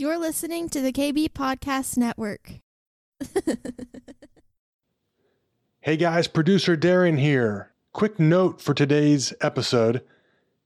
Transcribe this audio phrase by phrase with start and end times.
[0.00, 2.60] You're listening to the KB Podcast Network.
[5.82, 7.72] Hey guys, producer Darren here.
[7.92, 10.02] Quick note for today's episode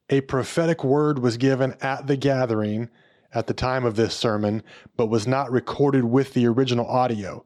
[0.08, 2.90] a prophetic word was given at the gathering
[3.32, 4.62] at the time of this sermon,
[4.96, 7.44] but was not recorded with the original audio.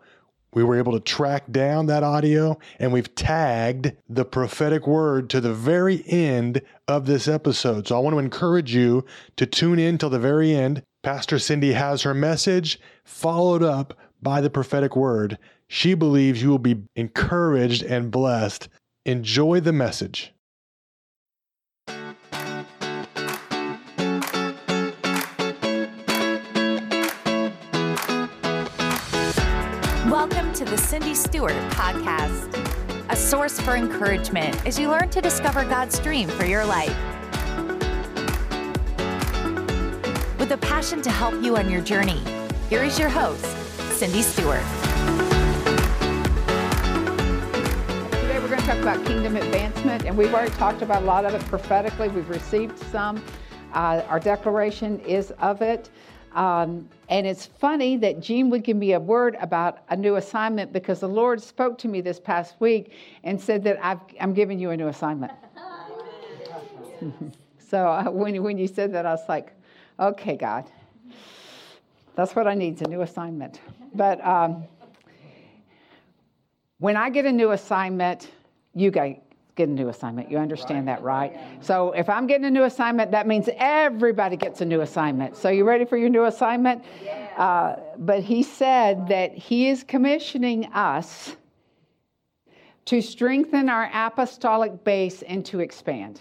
[0.53, 5.41] We were able to track down that audio and we've tagged the prophetic word to
[5.41, 7.89] the very end of this episode.
[7.89, 10.83] So I want to encourage you to tune in till the very end.
[11.05, 15.39] Pastor Cindy has her message followed up by the prophetic word.
[15.69, 18.69] She believes you will be encouraged and blessed.
[19.07, 20.33] Enjoy the message.
[30.07, 32.57] Welcome to the Cindy Stewart Podcast,
[33.09, 37.18] a source for encouragement as you learn to discover God's dream for your life.
[40.39, 42.23] With a passion to help you on your journey,
[42.71, 43.45] here is your host,
[43.99, 44.63] Cindy Stewart.
[48.13, 51.25] Today we're going to talk about kingdom advancement, and we've already talked about a lot
[51.25, 52.07] of it prophetically.
[52.07, 53.21] We've received some.
[53.75, 55.91] Uh, our declaration is of it.
[56.35, 60.73] Um, and it's funny that Gene would give me a word about a new assignment
[60.73, 62.93] because the Lord spoke to me this past week
[63.25, 65.33] and said that i am giving you a new assignment.
[67.59, 69.53] so uh, when, when you said that, I was like,
[69.99, 70.65] okay, God,
[72.15, 73.61] that's what I need is a new assignment.
[73.95, 74.65] But um,
[76.79, 78.31] when I get a new assignment,
[78.75, 79.17] you guys
[79.59, 80.31] get a new assignment.
[80.31, 80.97] You understand right.
[80.97, 81.65] that, right?
[81.65, 85.37] So if I'm getting a new assignment, that means everybody gets a new assignment.
[85.37, 86.85] So you ready for your new assignment?
[87.05, 87.27] Yeah.
[87.37, 91.37] Uh, but he said that he is commissioning us
[92.85, 96.21] to strengthen our apostolic base and to expand.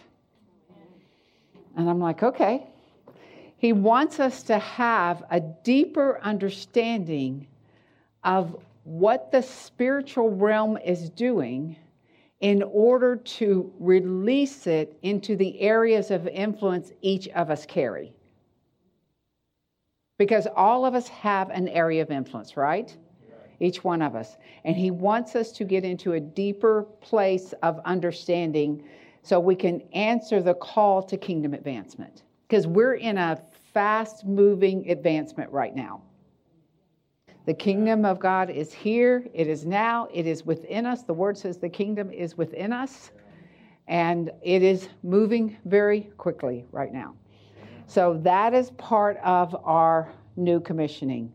[1.75, 2.67] And I'm like, okay.
[3.57, 7.47] He wants us to have a deeper understanding
[8.23, 11.75] of what the spiritual realm is doing
[12.39, 18.13] in order to release it into the areas of influence each of us carry.
[20.19, 22.95] Because all of us have an area of influence, right?
[23.59, 24.37] Each one of us.
[24.65, 28.83] And he wants us to get into a deeper place of understanding
[29.23, 32.21] so we can answer the call to kingdom advancement.
[32.47, 33.41] Because we're in a
[33.73, 36.01] fast moving advancement right now.
[37.45, 41.03] The kingdom of God is here, it is now, it is within us.
[41.03, 43.11] The word says the kingdom is within us,
[43.87, 47.15] and it is moving very quickly right now.
[47.85, 51.31] So that is part of our new commissioning.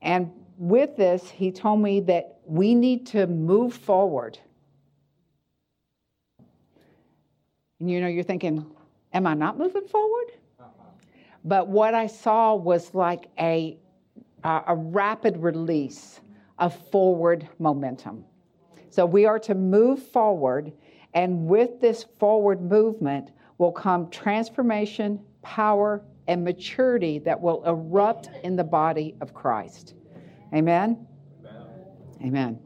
[0.00, 4.38] And with this, he told me that we need to move forward.
[7.80, 8.64] And you know, you're thinking,
[9.12, 10.32] am I not moving forward?
[11.48, 13.78] But what I saw was like a
[14.44, 16.20] a rapid release
[16.58, 18.24] of forward momentum.
[18.90, 20.72] So we are to move forward,
[21.14, 28.54] and with this forward movement will come transformation, power, and maturity that will erupt in
[28.54, 29.94] the body of Christ.
[30.54, 31.06] Amen?
[31.44, 31.66] Amen.
[32.22, 32.58] Amen.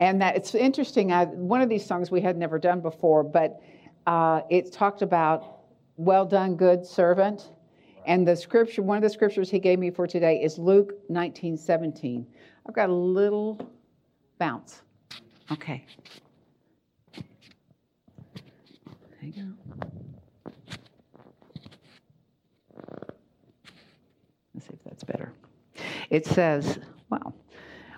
[0.00, 1.12] And that it's interesting.
[1.12, 3.60] I, one of these songs we had never done before, but
[4.06, 5.60] uh, it talked about
[5.96, 7.50] well done, good servant.
[8.06, 11.56] And the scripture, one of the scriptures he gave me for today is Luke 19
[11.56, 12.26] 17.
[12.66, 13.70] I've got a little
[14.38, 14.82] bounce.
[15.52, 15.84] Okay.
[17.14, 17.24] There
[19.22, 19.48] you go.
[24.54, 25.32] Let's see if that's better.
[26.10, 26.78] It says,
[27.10, 27.34] Well,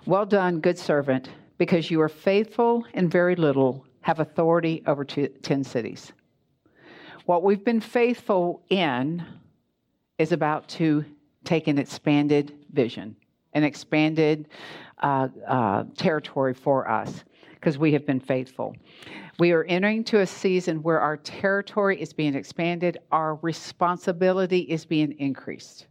[0.05, 5.27] well done, good servant, because you are faithful in very little, have authority over two,
[5.27, 6.11] 10 cities.
[7.25, 9.25] What we've been faithful in,
[10.23, 11.03] is about to
[11.43, 13.13] take an expanded vision,
[13.51, 14.47] an expanded
[14.99, 17.25] uh, uh, territory for us
[17.55, 18.73] because we have been faithful.
[19.37, 24.85] We are entering to a season where our territory is being expanded, our responsibility is
[24.85, 25.87] being increased.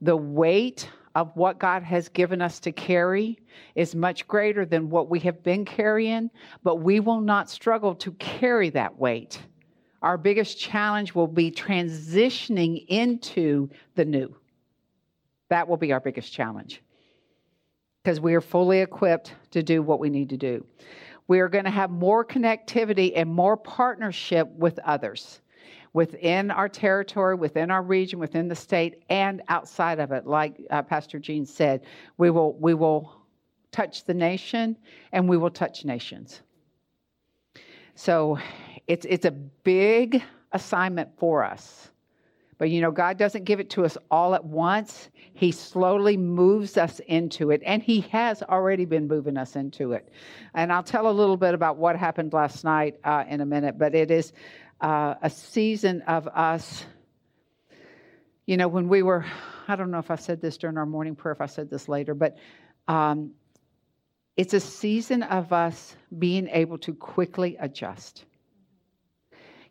[0.00, 3.38] The weight of what God has given us to carry
[3.74, 6.30] is much greater than what we have been carrying,
[6.62, 9.40] but we will not struggle to carry that weight
[10.02, 14.34] our biggest challenge will be transitioning into the new.
[15.48, 16.82] That will be our biggest challenge
[18.02, 20.64] because we are fully equipped to do what we need to do.
[21.28, 25.40] We are going to have more connectivity and more partnership with others
[25.92, 30.26] within our territory, within our region, within the state, and outside of it.
[30.26, 31.86] Like uh, Pastor Gene said,
[32.18, 33.22] we will, we will
[33.72, 34.76] touch the nation
[35.12, 36.42] and we will touch nations.
[37.94, 38.38] So
[38.86, 40.22] it's, it's a big
[40.52, 41.90] assignment for us,
[42.58, 45.10] But you know, God doesn't give it to us all at once.
[45.34, 50.08] He slowly moves us into it, and He has already been moving us into it.
[50.54, 53.78] And I'll tell a little bit about what happened last night uh, in a minute,
[53.78, 54.32] but it is
[54.80, 56.86] uh, a season of us.
[58.46, 59.24] You know, when we were,
[59.68, 61.88] I don't know if I said this during our morning prayer, if I said this
[61.88, 62.38] later, but
[62.88, 63.32] um,
[64.36, 68.24] it's a season of us being able to quickly adjust.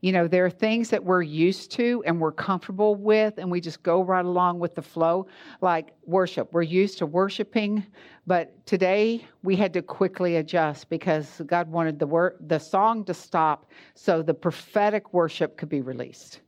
[0.05, 3.59] You know, there are things that we're used to and we're comfortable with, and we
[3.59, 5.25] just go right along with the flow,
[5.61, 6.53] like worship.
[6.53, 7.83] We're used to worshiping,
[8.27, 13.15] but today we had to quickly adjust because God wanted the, wor- the song to
[13.15, 16.41] stop so the prophetic worship could be released.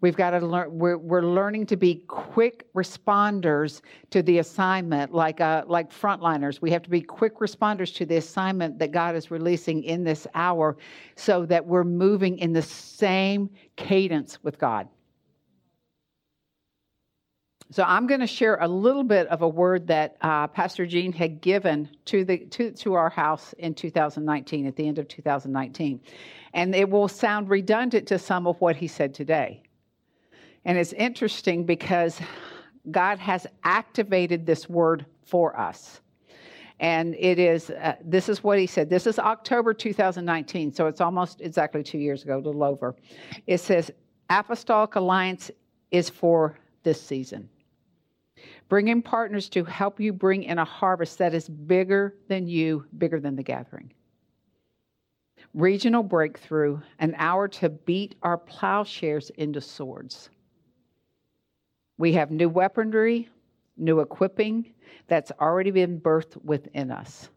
[0.00, 5.40] We've got to learn, we're, we're learning to be quick responders to the assignment, like,
[5.42, 6.62] uh, like frontliners.
[6.62, 10.26] We have to be quick responders to the assignment that God is releasing in this
[10.34, 10.78] hour
[11.16, 14.88] so that we're moving in the same cadence with God.
[17.72, 21.12] So I'm going to share a little bit of a word that uh, Pastor Gene
[21.12, 26.00] had given to the to, to our house in 2019, at the end of 2019,
[26.52, 29.62] and it will sound redundant to some of what he said today.
[30.64, 32.20] And it's interesting because
[32.90, 36.00] God has activated this word for us.
[36.78, 38.88] And it is, uh, this is what he said.
[38.88, 42.96] This is October 2019, so it's almost exactly two years ago, a little over.
[43.46, 43.90] It says,
[44.30, 45.50] Apostolic Alliance
[45.90, 47.48] is for this season.
[48.70, 53.20] Bringing partners to help you bring in a harvest that is bigger than you, bigger
[53.20, 53.92] than the gathering.
[55.52, 60.30] Regional breakthrough, an hour to beat our plowshares into swords
[62.00, 63.28] we have new weaponry,
[63.76, 64.72] new equipping
[65.06, 67.28] that's already been birthed within us.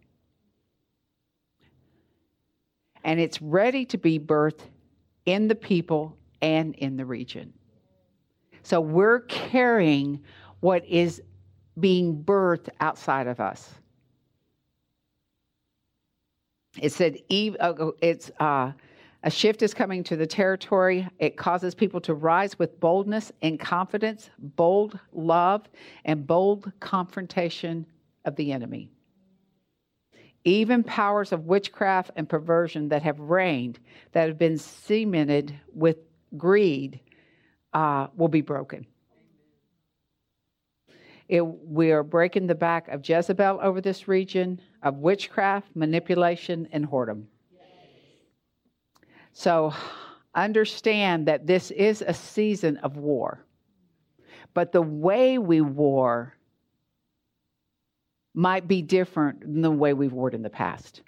[3.03, 4.61] And it's ready to be birthed
[5.25, 7.51] in the people and in the region.
[8.61, 10.21] So we're carrying
[10.61, 11.21] what is
[11.77, 13.69] being birthed outside of us.
[16.81, 17.17] It said,
[17.59, 18.71] uh, it's uh,
[19.23, 21.07] a shift is coming to the territory.
[21.17, 25.69] It causes people to rise with boldness and confidence, bold love,
[26.03, 27.85] and bold confrontation
[28.25, 28.89] of the enemy.
[30.43, 33.79] Even powers of witchcraft and perversion that have reigned,
[34.11, 35.97] that have been cemented with
[36.35, 36.99] greed,
[37.73, 38.85] uh, will be broken.
[41.29, 46.85] It, we are breaking the back of Jezebel over this region, of witchcraft, manipulation, and
[46.85, 47.23] whoredom.
[49.33, 49.73] So
[50.33, 53.43] understand that this is a season of war.
[54.53, 56.33] But the way we war
[58.33, 61.01] might be different than the way we've warred in the past.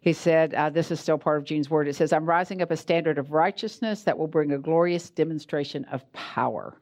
[0.00, 1.88] He said, uh, This is still part of Gene's word.
[1.88, 5.84] It says, I'm rising up a standard of righteousness that will bring a glorious demonstration
[5.86, 6.80] of power.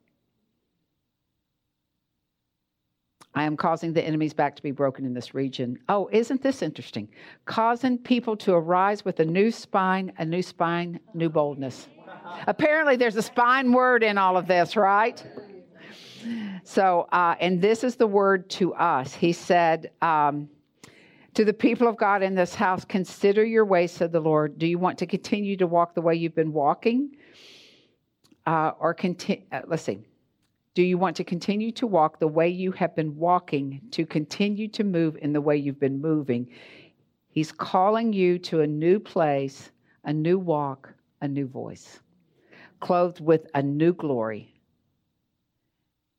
[3.35, 5.79] I am causing the enemy's back to be broken in this region.
[5.89, 7.09] Oh, isn't this interesting?
[7.47, 11.89] Causing people to arise with a new spine, a new spine, new boldness.
[12.47, 15.23] Apparently, there's a spine word in all of this, right?
[16.63, 19.13] So, uh, and this is the word to us.
[19.13, 20.49] He said, um,
[21.35, 24.59] to the people of God in this house, consider your way, said the Lord.
[24.59, 27.17] Do you want to continue to walk the way you've been walking?
[28.47, 29.99] Uh, or continue, uh, let's see.
[30.75, 34.67] Do you want to continue to walk the way you have been walking, to continue
[34.69, 36.49] to move in the way you've been moving?
[37.29, 39.71] He's calling you to a new place,
[40.05, 42.01] a new walk, a new voice,
[42.81, 44.53] clothed with a new glory,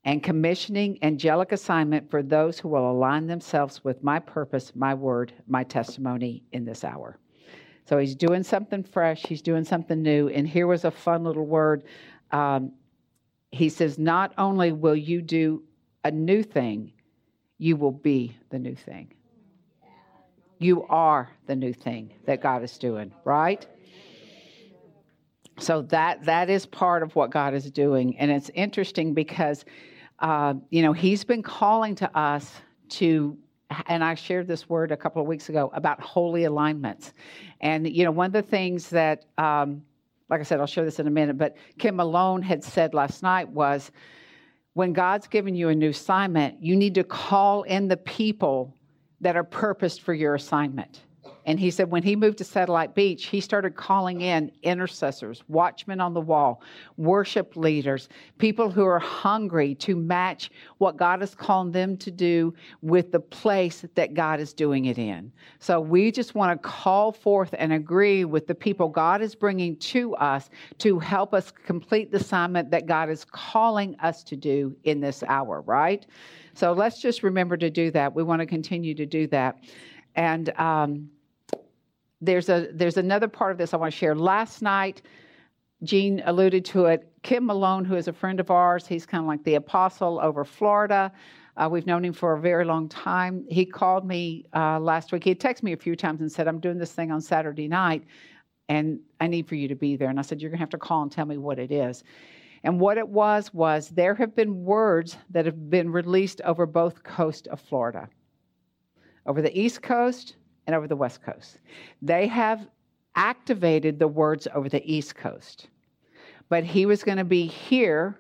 [0.06, 5.34] and commissioning angelic assignment for those who will align themselves with my purpose, my word,
[5.48, 7.18] my testimony in this hour.
[7.86, 10.30] So he's doing something fresh, he's doing something new.
[10.30, 11.84] And here was a fun little word.
[12.32, 12.72] Um,
[13.56, 15.64] he says, Not only will you do
[16.04, 16.92] a new thing,
[17.58, 19.14] you will be the new thing.
[20.60, 23.66] You are the new thing that God is doing, right?
[25.58, 29.64] So that that is part of what God is doing, and it's interesting because,
[30.20, 32.54] uh, you know, He's been calling to us
[32.90, 33.38] to,
[33.88, 37.14] and I shared this word a couple of weeks ago about holy alignments,
[37.62, 39.82] and you know, one of the things that um,
[40.30, 43.22] like I said, I'll share this in a minute, but Kim Malone had said last
[43.22, 43.92] night was
[44.74, 48.76] when God's given you a new assignment, you need to call in the people
[49.22, 51.02] that are purposed for your assignment.
[51.46, 56.02] And he said when he moved to Satellite Beach, he started calling in intercessors, watchmen
[56.02, 56.62] on the wall,
[56.98, 58.10] worship leaders,
[58.40, 60.50] people who are hungry to match
[60.80, 64.98] what God is calling them to do with the place that God is doing it
[64.98, 65.32] in.
[65.60, 69.76] So we just want to call forth and agree with the people God is bringing
[69.78, 70.50] to us
[70.80, 75.22] to help us complete the assignment that God is calling us to do in this
[75.24, 76.06] hour, right?
[76.56, 78.16] So let's just remember to do that.
[78.16, 79.60] We want to continue to do that.
[80.16, 81.10] And, um,
[82.26, 84.16] there's a there's another part of this I want to share.
[84.16, 85.02] Last night,
[85.84, 87.12] Gene alluded to it.
[87.24, 90.44] Kim Malone, who is a friend of ours, he's kind of like the apostle over
[90.44, 91.12] Florida.
[91.58, 93.46] Uh, we've known him for a very long time.
[93.50, 95.24] He called me uh, last week.
[95.24, 97.68] He had texted me a few times and said, "I'm doing this thing on Saturday
[97.68, 98.04] night,
[98.68, 100.70] and I need for you to be there." And I said, "You're going to have
[100.72, 102.04] to call and tell me what it is."
[102.64, 107.04] And what it was was there have been words that have been released over both
[107.04, 108.10] coast of Florida,
[109.28, 110.36] over the East Coast
[110.68, 111.60] and over the West Coast.
[112.02, 112.68] They have
[113.16, 115.68] activated the words over the East Coast.
[116.50, 118.20] But he was going to be here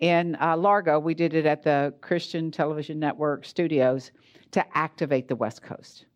[0.00, 0.98] in uh, Largo.
[0.98, 4.12] We did it at the Christian Television Network studios
[4.52, 6.06] to activate the West Coast.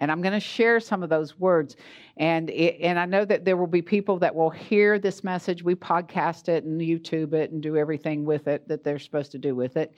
[0.00, 1.76] And I'm going to share some of those words.
[2.18, 5.62] And, it, and I know that there will be people that will hear this message.
[5.62, 9.38] We podcast it and YouTube it and do everything with it that they're supposed to
[9.38, 9.94] do with it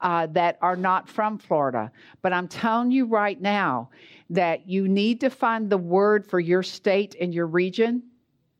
[0.00, 1.90] uh, that are not from Florida.
[2.22, 3.90] But I'm telling you right now
[4.30, 8.02] that you need to find the word for your state and your region.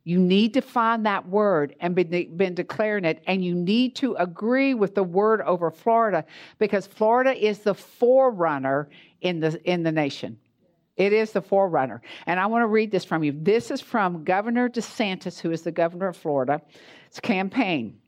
[0.05, 4.15] You need to find that word and been, been declaring it, and you need to
[4.15, 6.25] agree with the word over Florida
[6.59, 8.89] because Florida is the forerunner
[9.21, 10.39] in the in the nation.
[11.01, 12.03] It is the forerunner.
[12.27, 13.33] And I want to read this from you.
[13.33, 16.61] This is from Governor DeSantis, who is the governor of Florida.
[17.07, 17.99] It's campaign.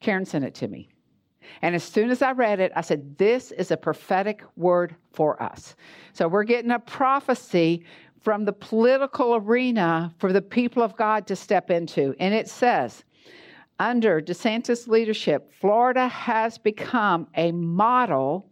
[0.00, 0.88] Karen sent it to me.
[1.62, 5.40] And as soon as I read it, I said, This is a prophetic word for
[5.40, 5.76] us.
[6.14, 7.84] So we're getting a prophecy
[8.18, 12.12] from the political arena for the people of God to step into.
[12.18, 13.04] And it says,
[13.78, 18.50] under DeSantis' leadership, Florida has become a model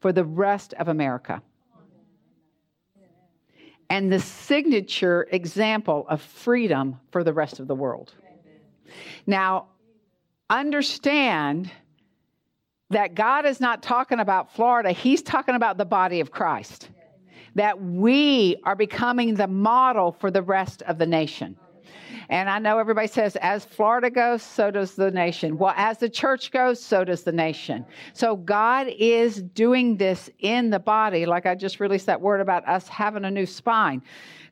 [0.00, 1.40] for the rest of America
[3.92, 8.14] and the signature example of freedom for the rest of the world.
[9.26, 9.66] Now,
[10.48, 11.70] understand
[12.88, 16.88] that God is not talking about Florida, He's talking about the body of Christ.
[17.54, 21.58] That we are becoming the model for the rest of the nation.
[22.32, 25.58] And I know everybody says, as Florida goes, so does the nation.
[25.58, 27.84] Well, as the church goes, so does the nation.
[28.14, 31.26] So God is doing this in the body.
[31.26, 34.00] Like I just released that word about us having a new spine.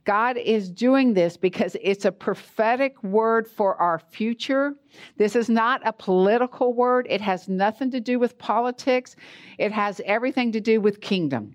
[0.05, 4.75] God is doing this because it's a prophetic word for our future.
[5.17, 7.07] This is not a political word.
[7.09, 9.17] It has nothing to do with politics.
[9.57, 11.55] It has everything to do with kingdom.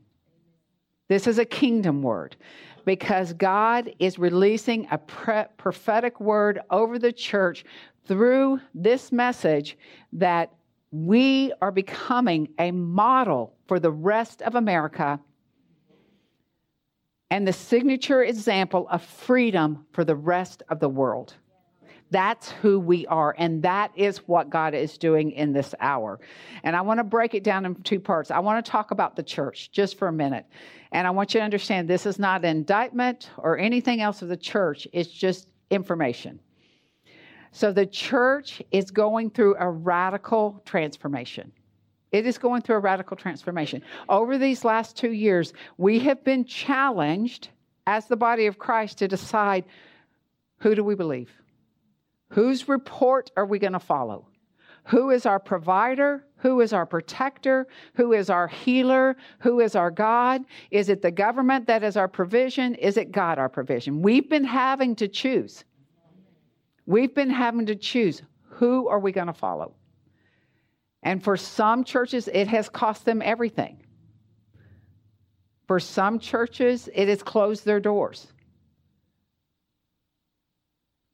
[1.07, 2.35] This is a kingdom word
[2.85, 7.65] because God is releasing a pre- prophetic word over the church
[8.05, 9.77] through this message
[10.13, 10.53] that
[10.91, 15.19] we are becoming a model for the rest of America
[17.31, 21.33] and the signature example of freedom for the rest of the world.
[22.11, 26.19] That's who we are, and that is what God is doing in this hour.
[26.63, 28.29] And I want to break it down in two parts.
[28.29, 30.45] I want to talk about the church just for a minute.
[30.91, 34.29] And I want you to understand this is not an indictment or anything else of
[34.29, 36.39] the church, it's just information.
[37.51, 41.51] So the church is going through a radical transformation.
[42.11, 43.81] It is going through a radical transformation.
[44.07, 47.49] Over these last two years, we have been challenged
[47.87, 49.65] as the body of Christ to decide
[50.59, 51.29] who do we believe?
[52.35, 54.27] Whose report are we going to follow?
[54.87, 56.25] Who is our provider?
[56.39, 57.65] Who is our protector?
[57.93, 59.15] Who is our healer?
[59.39, 60.43] Who is our God?
[60.69, 62.75] Is it the government that is our provision?
[62.75, 64.01] Is it God our provision?
[64.01, 65.63] We've been having to choose.
[66.85, 69.73] We've been having to choose who are we going to follow?
[71.03, 73.81] And for some churches, it has cost them everything.
[75.67, 78.27] For some churches, it has closed their doors.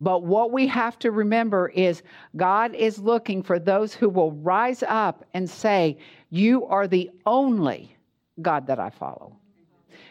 [0.01, 2.01] But what we have to remember is
[2.36, 6.00] God is looking for those who will rise up and say,
[6.31, 7.96] You are the only
[8.41, 9.38] God that I follow.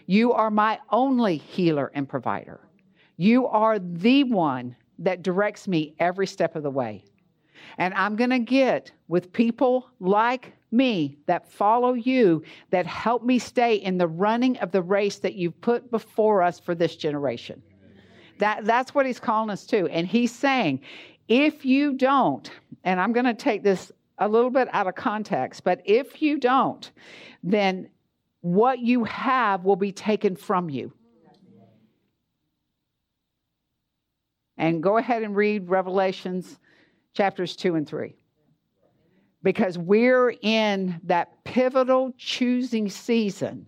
[0.07, 2.61] You are my only healer and provider.
[3.17, 7.05] You are the one that directs me every step of the way.
[7.77, 13.41] And I'm going to get with people like me that follow you that help me
[13.41, 17.61] stay in the running of the race that you've put before us for this generation.
[18.41, 19.87] That, that's what he's calling us to.
[19.89, 20.81] And he's saying,
[21.29, 22.51] if you don't,
[22.83, 26.39] and I'm going to take this a little bit out of context, but if you
[26.39, 26.91] don't,
[27.43, 27.89] then
[28.41, 30.93] what you have will be taken from you.
[34.57, 36.59] And go ahead and read Revelations
[37.15, 38.15] chapters 2 and 3.
[39.43, 43.67] Because we're in that pivotal choosing season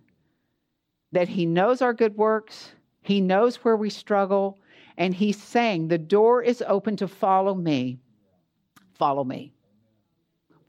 [1.11, 4.59] that He knows our good works, He knows where we struggle,
[4.97, 7.99] and He's saying, The door is open to follow me.
[8.93, 9.53] Follow me.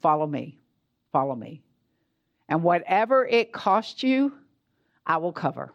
[0.00, 0.58] Follow me.
[1.12, 1.62] Follow me.
[2.48, 4.32] And whatever it costs you,
[5.06, 5.72] I will cover.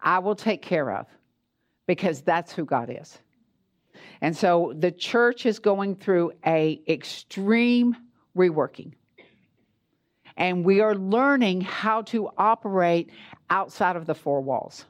[0.00, 1.06] I will take care of
[1.86, 3.18] because that's who God is.
[4.20, 7.96] And so the church is going through a extreme
[8.36, 8.92] reworking.
[10.36, 13.10] And we are learning how to operate
[13.50, 14.86] outside of the four walls.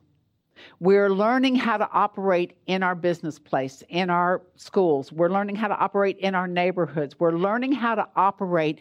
[0.81, 5.13] We're learning how to operate in our business place, in our schools.
[5.13, 7.19] We're learning how to operate in our neighborhoods.
[7.19, 8.81] We're learning how to operate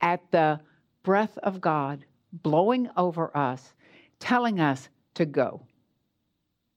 [0.00, 0.60] at the
[1.02, 3.74] breath of God blowing over us,
[4.18, 5.62] telling us to go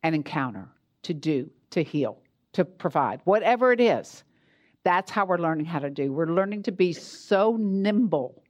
[0.04, 0.68] and encounter,
[1.04, 2.20] to do, to heal,
[2.54, 4.24] to provide, whatever it is.
[4.84, 6.12] That's how we're learning how to do.
[6.12, 8.43] We're learning to be so nimble.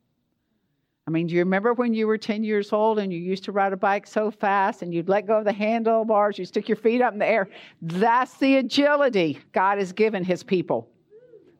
[1.05, 3.51] I mean, do you remember when you were 10 years old and you used to
[3.51, 6.77] ride a bike so fast and you'd let go of the handlebars, you stick your
[6.77, 7.49] feet up in the air?
[7.81, 10.87] That's the agility God has given his people.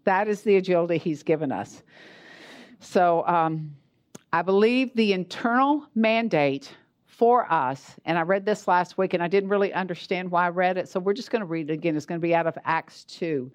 [0.06, 1.84] That is the agility he's given us.
[2.80, 3.76] So um,
[4.32, 6.72] I believe the internal mandate
[7.14, 10.50] for us, and I read this last week and I didn't really understand why I
[10.50, 11.96] read it, so we're just going to read it again.
[11.96, 13.52] It's going to be out of Acts 2,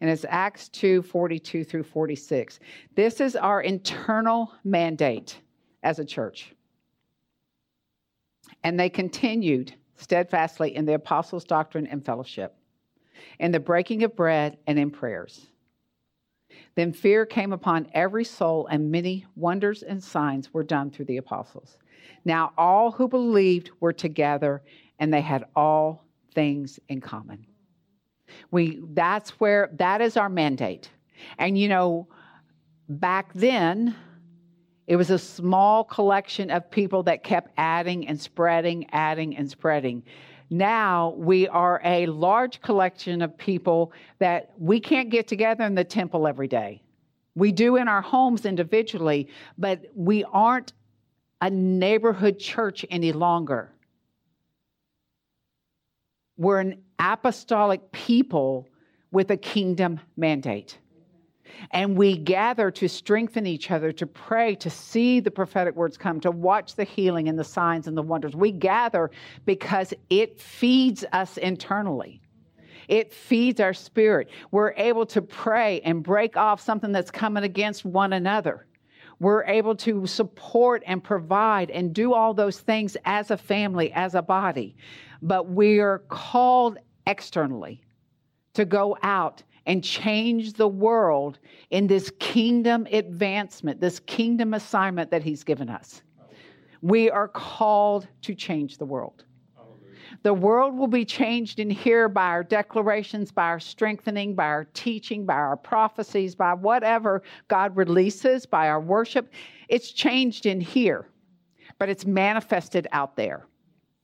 [0.00, 2.58] and it's Acts 2 42 through 46.
[2.94, 5.38] This is our internal mandate
[5.82, 6.54] as a church.
[8.64, 12.56] And they continued steadfastly in the apostles' doctrine and fellowship,
[13.38, 15.46] in the breaking of bread and in prayers.
[16.74, 21.18] Then fear came upon every soul, and many wonders and signs were done through the
[21.18, 21.76] apostles.
[22.24, 24.62] Now all who believed were together,
[24.98, 27.46] and they had all things in common.
[28.50, 30.90] We that's where that is our mandate.
[31.38, 32.08] And you know,
[32.88, 33.94] back then,
[34.86, 40.02] it was a small collection of people that kept adding and spreading, adding and spreading.
[40.50, 45.84] Now we are a large collection of people that we can't get together in the
[45.84, 46.82] temple every day.
[47.34, 50.74] We do in our homes individually, but we aren't
[51.42, 53.70] a neighborhood church any longer.
[56.38, 58.68] We're an apostolic people
[59.10, 60.78] with a kingdom mandate.
[61.72, 66.20] And we gather to strengthen each other, to pray, to see the prophetic words come,
[66.20, 68.34] to watch the healing and the signs and the wonders.
[68.36, 69.10] We gather
[69.44, 72.20] because it feeds us internally.
[72.86, 74.30] It feeds our spirit.
[74.52, 78.66] We're able to pray and break off something that's coming against one another.
[79.22, 84.16] We're able to support and provide and do all those things as a family, as
[84.16, 84.74] a body.
[85.22, 87.84] But we are called externally
[88.54, 91.38] to go out and change the world
[91.70, 96.02] in this kingdom advancement, this kingdom assignment that He's given us.
[96.80, 99.24] We are called to change the world.
[100.22, 104.64] The world will be changed in here by our declarations, by our strengthening, by our
[104.74, 109.32] teaching, by our prophecies, by whatever God releases, by our worship.
[109.68, 111.08] It's changed in here,
[111.78, 113.46] but it's manifested out there.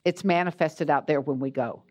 [0.05, 1.83] It's manifested out there when we go.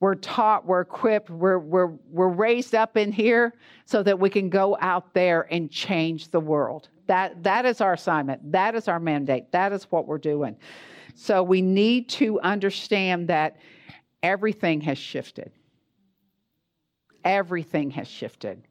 [0.00, 3.54] We're taught, we're equipped, we're, we're, we're raised up in here
[3.86, 6.88] so that we can go out there and change the world.
[7.06, 8.52] That, that is our assignment.
[8.52, 9.52] That is our mandate.
[9.52, 10.56] That is what we're doing.
[11.14, 13.56] So we need to understand that
[14.22, 15.52] everything has shifted.
[17.24, 18.62] Everything has shifted.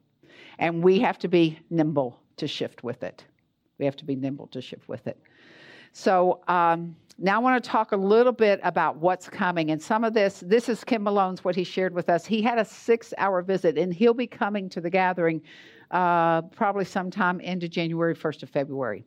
[0.58, 3.24] And we have to be nimble to shift with it.
[3.78, 5.18] We have to be nimble to shift with it.
[5.92, 9.70] So, um, now I want to talk a little bit about what's coming.
[9.70, 12.26] And some of this, this is Kim Malone's what he shared with us.
[12.26, 15.40] He had a six hour visit, and he'll be coming to the gathering
[15.92, 19.04] uh, probably sometime into January, 1st of February.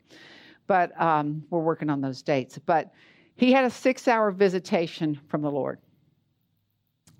[0.68, 2.58] But um, we're working on those dates.
[2.58, 2.94] But
[3.38, 5.80] he had a six hour visitation from the Lord.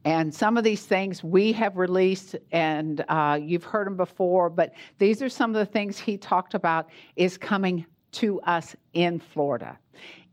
[0.04, 4.74] And some of these things we have released, and uh, you've heard them before, but
[5.00, 9.78] these are some of the things he talked about is coming to us in Florida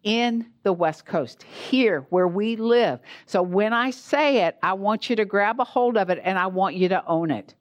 [0.05, 3.01] in the West Coast, here where we live.
[3.27, 6.38] So when I say it, I want you to grab a hold of it and
[6.38, 7.55] I want you to own it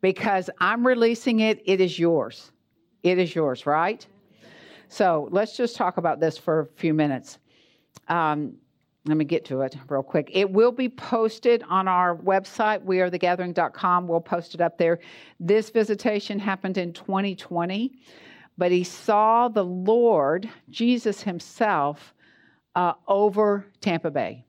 [0.00, 1.62] because I'm releasing it.
[1.66, 2.50] It is yours.
[3.02, 4.04] It is yours, right?
[4.88, 7.38] So let's just talk about this for a few minutes.
[8.08, 8.54] Um,
[9.06, 10.30] let me get to it real quick.
[10.32, 14.08] It will be posted on our website, wearethegathering.com.
[14.08, 15.00] We'll post it up there.
[15.38, 17.92] This visitation happened in 2020
[18.56, 22.14] but he saw the Lord, Jesus himself,
[22.74, 24.44] uh, over Tampa Bay.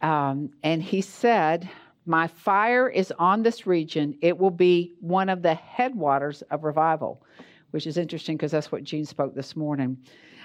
[0.00, 1.68] Um, and he said,
[2.06, 4.16] My fire is on this region.
[4.20, 7.22] It will be one of the headwaters of revival,
[7.70, 9.98] which is interesting because that's what Gene spoke this morning.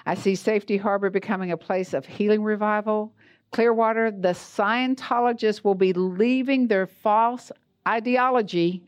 [0.05, 3.13] I see Safety Harbor becoming a place of healing revival.
[3.51, 7.51] Clearwater, the Scientologists will be leaving their false
[7.87, 8.83] ideology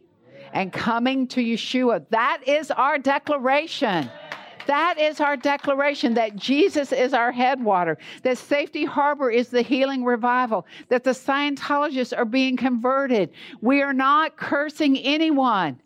[0.53, 2.05] and coming to Yeshua.
[2.09, 4.09] That is our declaration.
[4.67, 10.03] That is our declaration that Jesus is our headwater, that Safety Harbor is the healing
[10.03, 13.29] revival, that the Scientologists are being converted.
[13.61, 15.79] We are not cursing anyone,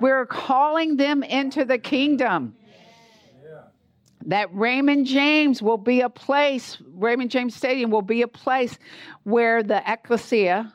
[0.00, 2.54] we're calling them into the kingdom.
[4.28, 8.78] That Raymond James will be a place, Raymond James Stadium will be a place
[9.22, 10.70] where the ecclesia,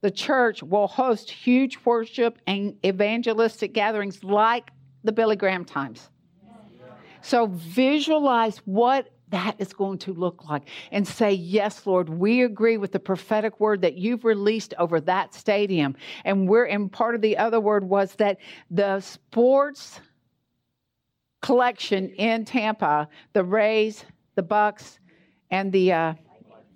[0.00, 4.70] the church, will host huge worship and evangelistic gatherings like
[5.04, 6.08] the Billy Graham times.
[7.20, 12.78] So visualize what that is going to look like and say, Yes, Lord, we agree
[12.78, 15.96] with the prophetic word that you've released over that stadium.
[16.24, 18.38] And we're, and part of the other word was that
[18.70, 20.00] the sports
[21.40, 24.98] collection in Tampa, the Rays, the Bucs,
[25.50, 26.14] and the uh,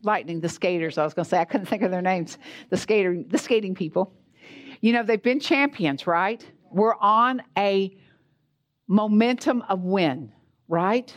[0.03, 2.77] Lightning, the skaters, I was going to say, I couldn't think of their names, the
[2.77, 4.13] skater, the skating people.
[4.81, 6.47] You know, they've been champions, right?
[6.71, 7.97] We're on a
[8.87, 10.33] momentum of win,
[10.69, 11.15] right?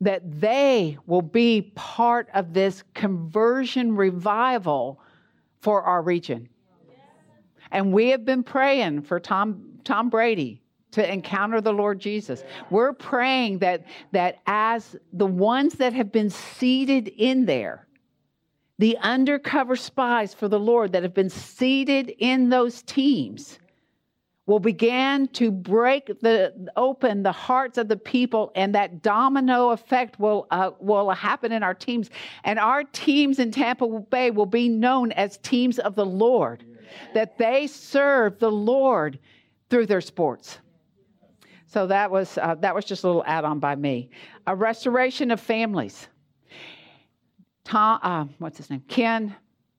[0.00, 5.00] That they will be part of this conversion revival
[5.60, 6.48] for our region.
[7.72, 12.44] And we have been praying for Tom, Tom Brady to encounter the Lord Jesus.
[12.70, 17.86] We're praying that, that as the ones that have been seated in there,
[18.78, 23.58] the undercover spies for the Lord that have been seated in those teams,
[24.48, 30.18] will begin to break the open the hearts of the people and that domino effect
[30.18, 32.08] will uh, will happen in our teams
[32.44, 36.64] and our teams in Tampa Bay will be known as teams of the Lord
[37.12, 39.18] that they serve the Lord
[39.68, 40.58] through their sports
[41.68, 44.10] so that was uh, that was just a little add-on by me
[44.46, 46.08] a restoration of families
[47.68, 49.36] Tom, uh, what's his name Ken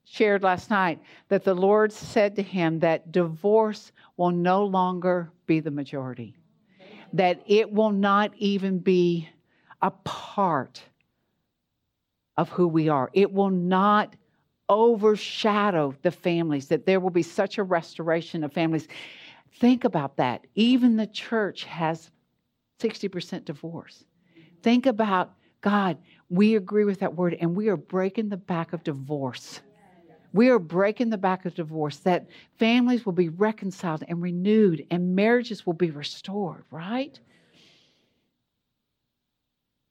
[0.09, 0.99] shared last night
[1.29, 6.35] that the Lord said to him that divorce will no longer be the majority,
[7.13, 9.29] that it will not even be
[9.81, 10.83] a part
[12.37, 13.09] of who we are.
[13.13, 14.15] It will not
[14.67, 18.87] overshadow the families, that there will be such a restoration of families.
[19.53, 20.45] Think about that.
[20.55, 22.11] Even the church has
[22.79, 24.05] 60% divorce.
[24.61, 25.97] Think about God,
[26.29, 29.61] we agree with that word, and we are breaking the back of divorce.
[30.31, 35.15] We are breaking the back of divorce, that families will be reconciled and renewed and
[35.15, 37.19] marriages will be restored, right?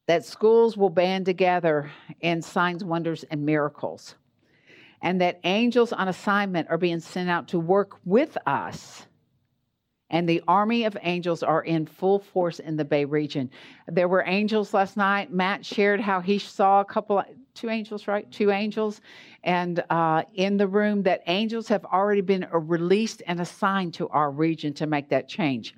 [0.06, 1.90] That schools will band together
[2.20, 4.14] in signs, wonders, and miracles.
[5.02, 9.07] And that angels on assignment are being sent out to work with us
[10.10, 13.50] and the army of angels are in full force in the Bay region.
[13.86, 15.32] There were angels last night.
[15.32, 17.22] Matt shared how he saw a couple,
[17.54, 18.30] two angels, right?
[18.30, 19.00] Two angels,
[19.44, 24.30] and uh, in the room that angels have already been released and assigned to our
[24.30, 25.74] region to make that change.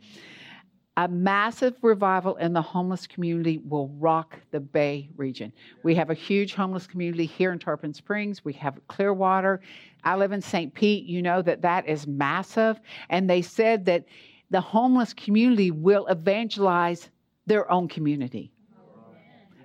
[0.97, 5.53] A massive revival in the homeless community will rock the Bay region.
[5.83, 8.45] We have a huge homeless community here in Tarpon Springs.
[8.45, 9.61] We have Clearwater.
[10.05, 10.73] I live in St.
[10.75, 11.05] Pete.
[11.05, 12.81] You know that that is massive.
[13.09, 14.05] And they said that
[14.51, 17.11] the homeless community will evangelize
[17.47, 18.53] their own community,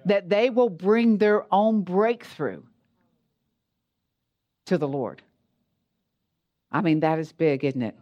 [0.06, 2.62] that they will bring their own breakthrough
[4.66, 5.22] to the Lord.
[6.72, 7.96] I mean, that is big, isn't it?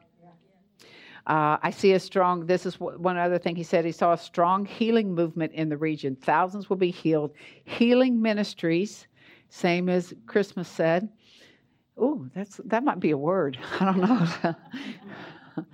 [1.26, 3.86] Uh, I see a strong, this is one other thing he said.
[3.86, 6.18] He saw a strong healing movement in the region.
[6.18, 7.32] Thousands will be healed.
[7.64, 9.08] Healing ministries,
[9.50, 11.08] same as Christmas said.
[11.98, 13.58] Oh, that's that might be a word.
[13.80, 14.56] I don't know.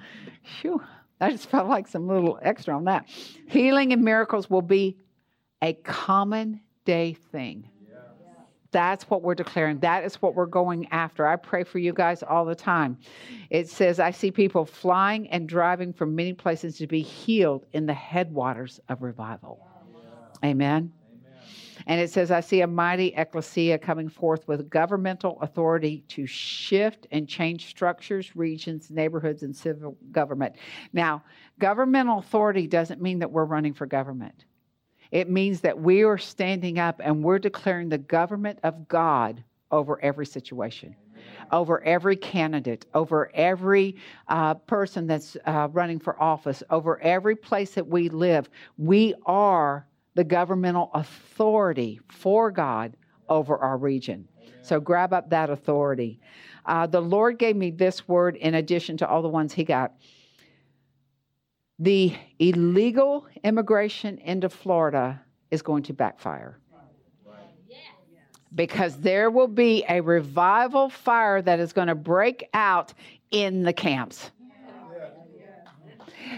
[0.61, 0.81] Phew,
[1.21, 3.07] I just felt like some little extra on that.
[3.47, 4.97] Healing and miracles will be
[5.61, 7.69] a common day thing.
[8.71, 9.79] That's what we're declaring.
[9.79, 11.27] That is what we're going after.
[11.27, 12.97] I pray for you guys all the time.
[13.49, 17.87] It says, I see people flying and driving from many places to be healed in
[17.87, 19.65] the headwaters of revival.
[20.45, 20.93] Amen.
[21.89, 27.07] And it says, I see a mighty ecclesia coming forth with governmental authority to shift
[27.09, 30.55] and change structures, regions, neighborhoods, and civil government.
[30.93, 31.23] Now,
[31.57, 34.45] governmental authority doesn't mean that we're running for government.
[35.09, 39.99] It means that we are standing up and we're declaring the government of God over
[40.03, 40.95] every situation,
[41.51, 43.95] over every candidate, over every
[44.27, 48.47] uh, person that's uh, running for office, over every place that we live.
[48.77, 52.95] We are the governmental authority for God
[53.27, 54.27] over our region.
[54.61, 56.19] So grab up that authority.
[56.65, 59.93] Uh, the Lord gave me this word in addition to all the ones He got.
[61.79, 66.59] The illegal immigration into Florida is going to backfire
[68.55, 72.93] because there will be a revival fire that is going to break out
[73.31, 74.31] in the camps.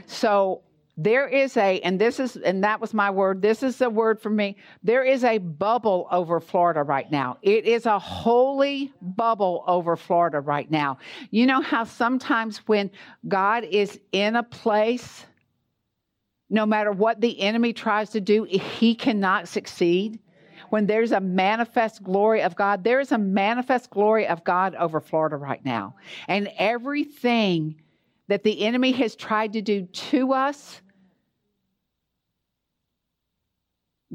[0.05, 0.61] So
[0.97, 4.21] there is a, and this is, and that was my word, this is the word
[4.21, 4.57] for me.
[4.83, 7.37] There is a bubble over Florida right now.
[7.41, 10.97] It is a holy bubble over Florida right now.
[11.29, 12.91] You know how sometimes when
[13.27, 15.25] God is in a place,
[16.49, 20.19] no matter what the enemy tries to do, he cannot succeed?
[20.71, 25.01] when there's a manifest glory of God, there is a manifest glory of God over
[25.01, 25.95] Florida right now.
[26.29, 27.75] And everything
[28.31, 30.81] that the enemy has tried to do to us,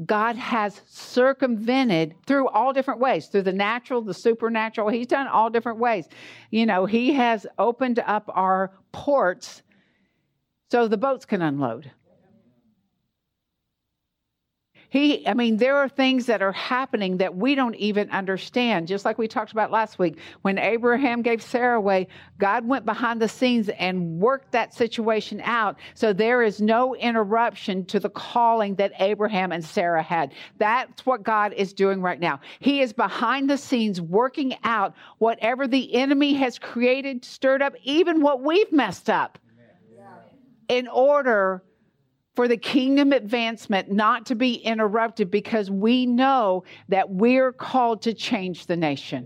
[0.03, 4.89] God has circumvented through all different ways, through the natural, the supernatural.
[4.89, 6.07] He's done all different ways.
[6.49, 9.61] You know, He has opened up our ports
[10.71, 11.91] so the boats can unload.
[14.89, 18.87] He, I mean, there are things that are happening that we don't even understand.
[18.87, 23.21] Just like we talked about last week, when Abraham gave Sarah away, God went behind
[23.21, 25.77] the scenes and worked that situation out.
[25.93, 30.31] So there is no interruption to the calling that Abraham and Sarah had.
[30.57, 32.39] That's what God is doing right now.
[32.59, 38.21] He is behind the scenes working out whatever the enemy has created, stirred up, even
[38.21, 39.37] what we've messed up
[40.69, 41.63] in order
[42.37, 48.13] for the kingdom advancement not to be interrupted because we know that we're called to
[48.13, 49.25] change the nation.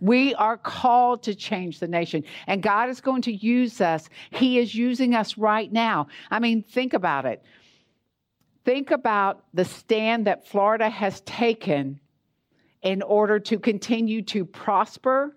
[0.00, 2.24] We are called to change the nation.
[2.48, 4.08] And God is going to use us.
[4.32, 6.08] He is using us right now.
[6.28, 7.40] I mean, think about it.
[8.64, 12.00] Think about the stand that Florida has taken
[12.82, 15.36] in order to continue to prosper,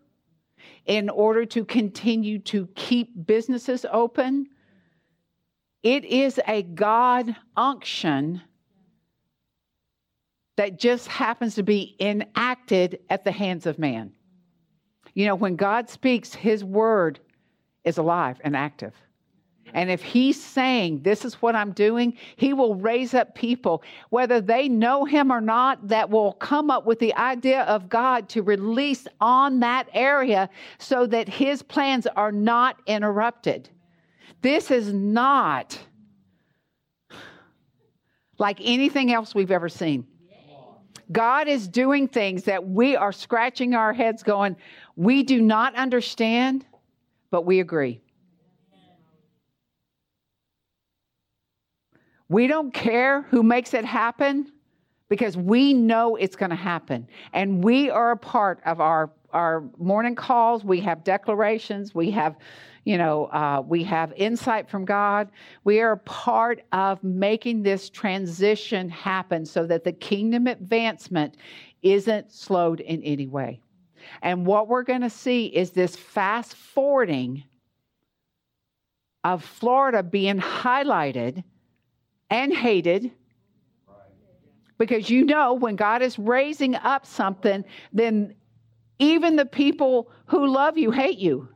[0.87, 4.47] in order to continue to keep businesses open,
[5.87, 8.41] it is a God unction
[10.57, 14.11] that just happens to be enacted at the hands of man.
[15.13, 17.21] You know, when God speaks, his word
[17.85, 18.93] is alive and active.
[19.73, 24.41] And if he's saying, This is what I'm doing, he will raise up people, whether
[24.41, 28.41] they know him or not, that will come up with the idea of God to
[28.41, 33.69] release on that area so that his plans are not interrupted.
[34.41, 35.79] This is not
[38.37, 40.05] like anything else we've ever seen.
[41.11, 44.57] God is doing things that we are scratching our heads going,
[44.95, 46.65] we do not understand,
[47.31, 48.01] but we agree.
[52.29, 54.51] We don't care who makes it happen
[55.07, 57.07] because we know it's going to happen.
[57.31, 60.63] And we are a part of our, our morning calls.
[60.63, 61.93] We have declarations.
[61.93, 62.37] We have
[62.87, 65.29] you know, uh, we have insight from God.
[65.65, 71.35] We are a part of making this transition happen so that the kingdom advancement
[71.81, 73.59] isn't slowed in any way.
[74.21, 77.43] And what we're going to see is this fast forwarding
[79.25, 81.43] of Florida being highlighted
[82.29, 83.11] and hated.
[84.77, 88.33] Because you know, when God is raising up something, then
[88.99, 91.49] even the people who love you hate you.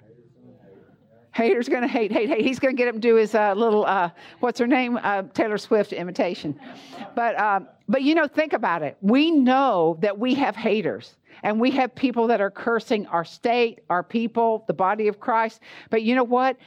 [1.34, 2.42] Haters gonna hate, hate, hate.
[2.42, 4.10] He's gonna get him to do his uh, little, uh,
[4.42, 6.60] what's her name, uh, Taylor Swift imitation.
[7.16, 8.98] But, um, but you know, think about it.
[9.02, 13.80] We know that we have haters, and we have people that are cursing our state,
[13.90, 15.62] our people, the body of Christ.
[15.90, 16.58] But you know what?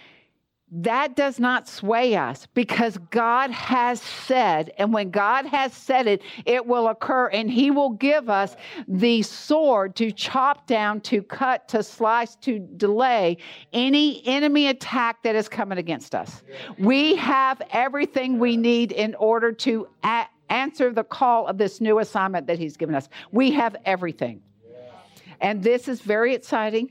[0.76, 6.20] That does not sway us because God has said, and when God has said it,
[6.44, 8.56] it will occur, and He will give us
[8.88, 13.38] the sword to chop down, to cut, to slice, to delay
[13.72, 16.42] any enemy attack that is coming against us.
[16.76, 22.00] We have everything we need in order to a- answer the call of this new
[22.00, 23.08] assignment that He's given us.
[23.30, 24.42] We have everything.
[25.40, 26.90] And this is very exciting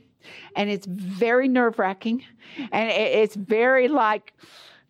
[0.56, 2.24] and it's very nerve wracking,
[2.72, 4.34] and it's very like,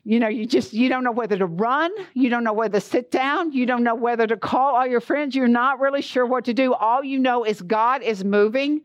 [0.03, 2.85] you know, you just you don't know whether to run, you don't know whether to
[2.85, 5.35] sit down, you don't know whether to call all your friends.
[5.35, 6.73] You're not really sure what to do.
[6.73, 8.81] All you know is God is moving.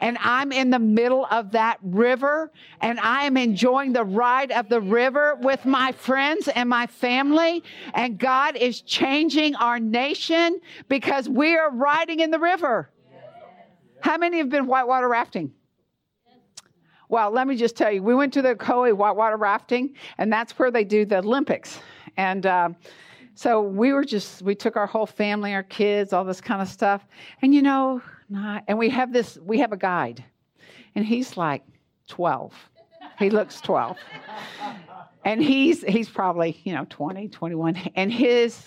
[0.00, 4.68] And I'm in the middle of that river, and I am enjoying the ride of
[4.68, 7.62] the river with my friends and my family.
[7.94, 12.90] And God is changing our nation because we are riding in the river.
[14.00, 15.52] How many have been whitewater rafting?
[17.14, 20.58] Well, let me just tell you, we went to the Ocoee whitewater rafting, and that's
[20.58, 21.78] where they do the Olympics.
[22.16, 22.70] And uh,
[23.36, 26.66] So we were just, we took our whole family, our kids, all this kind of
[26.66, 27.06] stuff.
[27.40, 30.24] And you know, not, and we have this, we have a guide.
[30.96, 31.62] And he's like
[32.08, 32.52] 12.
[33.20, 33.96] He looks 12.
[35.24, 37.76] And he's, he's probably, you know, 20, 21.
[37.94, 38.60] And his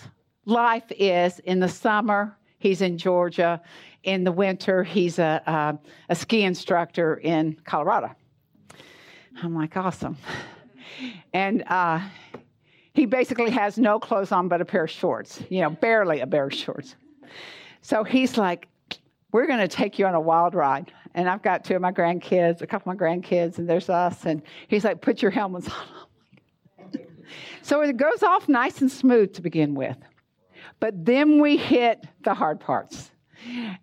[0.46, 3.60] life is in the summer, he's in Georgia.
[4.04, 8.14] In the winter, he's a, a, a ski instructor in Colorado.
[9.42, 10.16] I'm like, awesome.
[11.32, 12.00] And uh,
[12.92, 16.26] he basically has no clothes on but a pair of shorts, you know, barely a
[16.26, 16.96] pair of shorts.
[17.80, 18.68] So he's like,
[19.32, 20.92] We're going to take you on a wild ride.
[21.14, 24.24] And I've got two of my grandkids, a couple of my grandkids, and there's us.
[24.24, 27.00] And he's like, Put your helmets on.
[27.62, 29.96] so it goes off nice and smooth to begin with.
[30.80, 33.10] But then we hit the hard parts.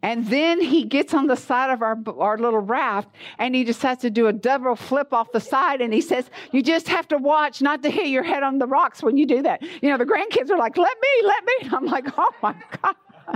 [0.02, 4.02] And then he gets on the side of our, our little raft and he decides
[4.02, 5.82] to do a double flip off the side.
[5.82, 8.68] And he says, You just have to watch not to hit your head on the
[8.68, 9.62] rocks when you do that.
[9.62, 11.54] You know, the grandkids are like, Let me, let me.
[11.62, 12.96] And I'm like, Oh my God.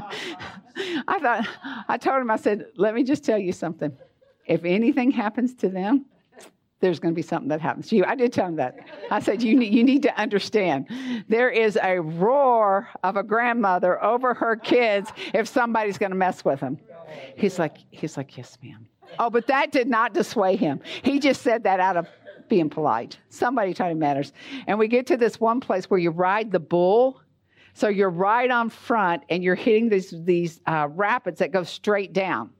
[1.08, 1.47] I thought,
[1.88, 3.95] I told him, I said, Let me just tell you something.
[4.45, 6.05] If anything happens to them,
[6.79, 8.05] there's going to be something that happens to you.
[8.05, 8.77] I did tell him that.
[9.11, 10.87] I said, you need, you need to understand.
[11.27, 16.45] There is a roar of a grandmother over her kids if somebody's going to mess
[16.45, 16.79] with them.
[17.35, 18.87] He's like, he's like, yes, ma'am.
[19.17, 20.79] Oh, but that did not dissuade him.
[21.03, 22.07] He just said that out of
[22.47, 23.17] being polite.
[23.29, 24.31] Somebody told him matters.
[24.67, 27.21] And we get to this one place where you ride the bull.
[27.73, 32.13] So you're right on front and you're hitting these, these uh, rapids that go straight
[32.13, 32.51] down.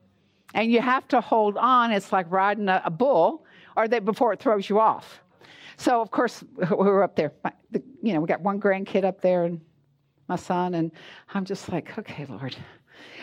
[0.54, 1.92] And you have to hold on.
[1.92, 5.22] It's like riding a, a bull or they, before it throws you off.
[5.78, 7.34] So, of course, we were up there.
[8.02, 9.62] You know, we got one grandkid up there and
[10.28, 10.92] my son, and
[11.34, 12.56] I'm just like, okay, Lord.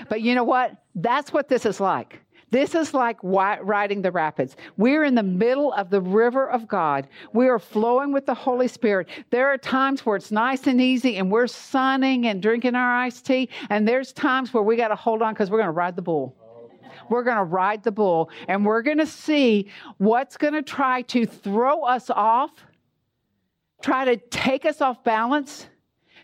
[0.09, 0.73] But you know what?
[0.95, 2.21] That's what this is like.
[2.51, 4.57] This is like riding the rapids.
[4.77, 7.09] We're in the middle of the river of God.
[7.33, 9.09] We are flowing with the Holy Spirit.
[9.31, 13.27] There are times where it's nice and easy and we're sunning and drinking our iced
[13.27, 13.49] tea.
[13.69, 16.03] And there's times where we got to hold on because we're going to ride the
[16.03, 16.37] bull.
[17.11, 21.03] We're going to ride the bull and we're going to see what's going to try
[21.03, 22.53] to throw us off,
[23.83, 25.67] try to take us off balance,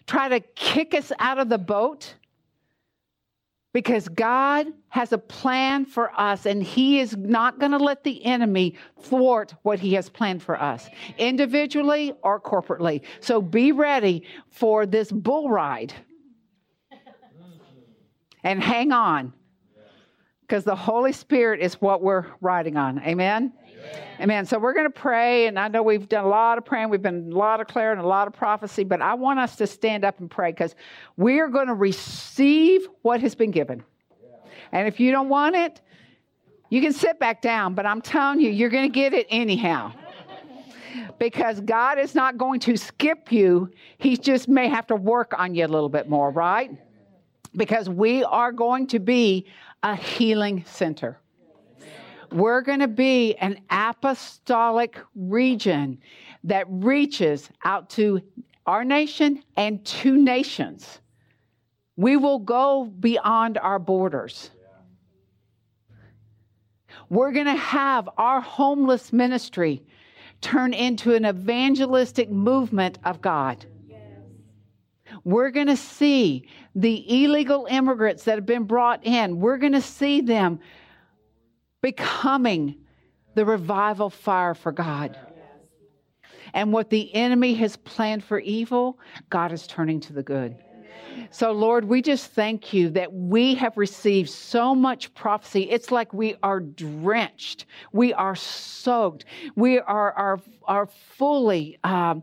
[0.07, 2.15] try to kick us out of the boat.
[3.75, 8.23] Because God has a plan for us, and He is not going to let the
[8.23, 13.01] enemy thwart what He has planned for us, individually or corporately.
[13.21, 15.95] So be ready for this bull ride
[18.45, 19.33] and hang on
[20.53, 22.99] because the Holy Spirit is what we're riding on.
[22.99, 23.55] Amen?
[23.65, 24.03] Amen.
[24.21, 24.45] Amen.
[24.45, 27.01] So we're going to pray, and I know we've done a lot of praying, we've
[27.01, 29.67] been a lot of prayer and a lot of prophecy, but I want us to
[29.67, 30.75] stand up and pray because
[31.17, 33.83] we are going to receive what has been given.
[34.73, 35.81] And if you don't want it,
[36.69, 39.95] you can sit back down, but I'm telling you, you're going to get it anyhow.
[41.19, 43.71] because God is not going to skip you.
[43.97, 46.71] He just may have to work on you a little bit more, right?
[47.57, 49.47] Because we are going to be
[49.83, 51.19] a healing center.
[52.31, 55.99] We're going to be an apostolic region
[56.45, 58.23] that reaches out to
[58.67, 61.01] our nation and to nations.
[61.97, 64.51] We will go beyond our borders.
[67.11, 69.83] We're going to have our homeless ministry
[70.41, 73.67] turn into an evangelistic movement of God.
[75.25, 79.83] We're going to see the illegal immigrants that have been brought in, we're going to
[79.83, 80.61] see them
[81.81, 82.77] becoming
[83.35, 85.19] the revival fire for God.
[86.55, 88.99] And what the enemy has planned for evil,
[89.31, 90.57] God is turning to the good.
[91.31, 95.71] So, Lord, we just thank you that we have received so much prophecy.
[95.71, 99.25] It's like we are drenched, we are soaked,
[99.57, 102.23] we are, are, are fully um,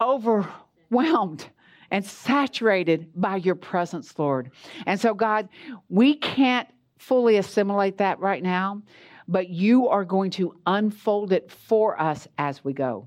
[0.00, 1.46] overwhelmed
[1.92, 4.50] and saturated by your presence, Lord.
[4.86, 5.48] And so, God,
[5.90, 6.66] we can't
[6.98, 8.82] fully assimilate that right now,
[9.28, 13.06] but you are going to unfold it for us as we go.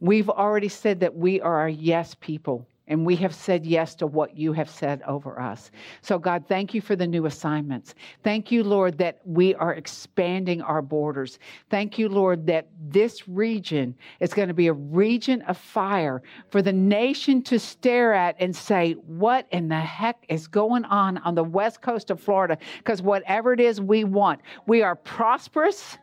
[0.00, 2.66] We've already said that we are a yes people.
[2.86, 5.70] And we have said yes to what you have said over us.
[6.02, 7.94] So, God, thank you for the new assignments.
[8.22, 11.38] Thank you, Lord, that we are expanding our borders.
[11.70, 16.60] Thank you, Lord, that this region is going to be a region of fire for
[16.60, 21.34] the nation to stare at and say, What in the heck is going on on
[21.34, 22.58] the west coast of Florida?
[22.78, 25.96] Because whatever it is we want, we are prosperous,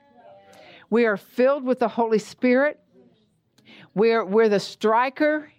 [0.89, 2.80] we are filled with the Holy Spirit.
[3.93, 5.51] We're, we're the striker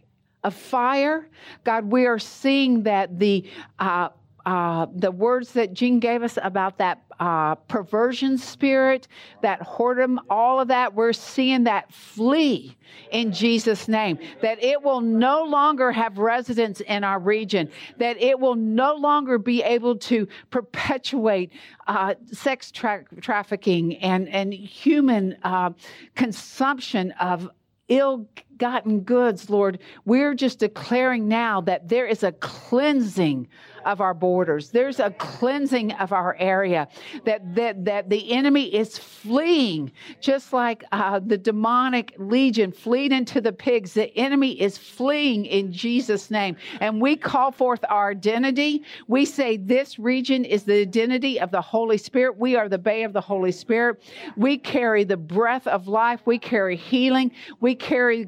[0.44, 1.28] of fire.
[1.64, 3.44] God, we are seeing that the
[3.78, 4.08] uh,
[4.44, 9.06] uh, the words that Gene gave us about that uh, perversion spirit,
[9.42, 12.76] that whoredom, all of that, we're seeing that flee
[13.12, 14.18] in Jesus' name.
[14.40, 19.38] That it will no longer have residence in our region, that it will no longer
[19.38, 21.52] be able to perpetuate
[21.86, 25.70] uh, sex tra- trafficking and, and human uh,
[26.16, 27.48] consumption of
[27.88, 28.26] ill
[28.62, 29.80] gotten goods, Lord.
[30.04, 33.48] We're just declaring now that there is a cleansing
[33.84, 34.70] of our borders.
[34.70, 36.86] There's a cleansing of our area,
[37.24, 39.90] that, that, that the enemy is fleeing,
[40.20, 43.94] just like uh, the demonic legion fled into the pigs.
[43.94, 46.56] The enemy is fleeing in Jesus' name.
[46.80, 48.84] And we call forth our identity.
[49.08, 52.38] We say this region is the identity of the Holy Spirit.
[52.38, 54.00] We are the bay of the Holy Spirit.
[54.36, 56.20] We carry the breath of life.
[56.26, 57.32] We carry healing.
[57.58, 58.24] We carry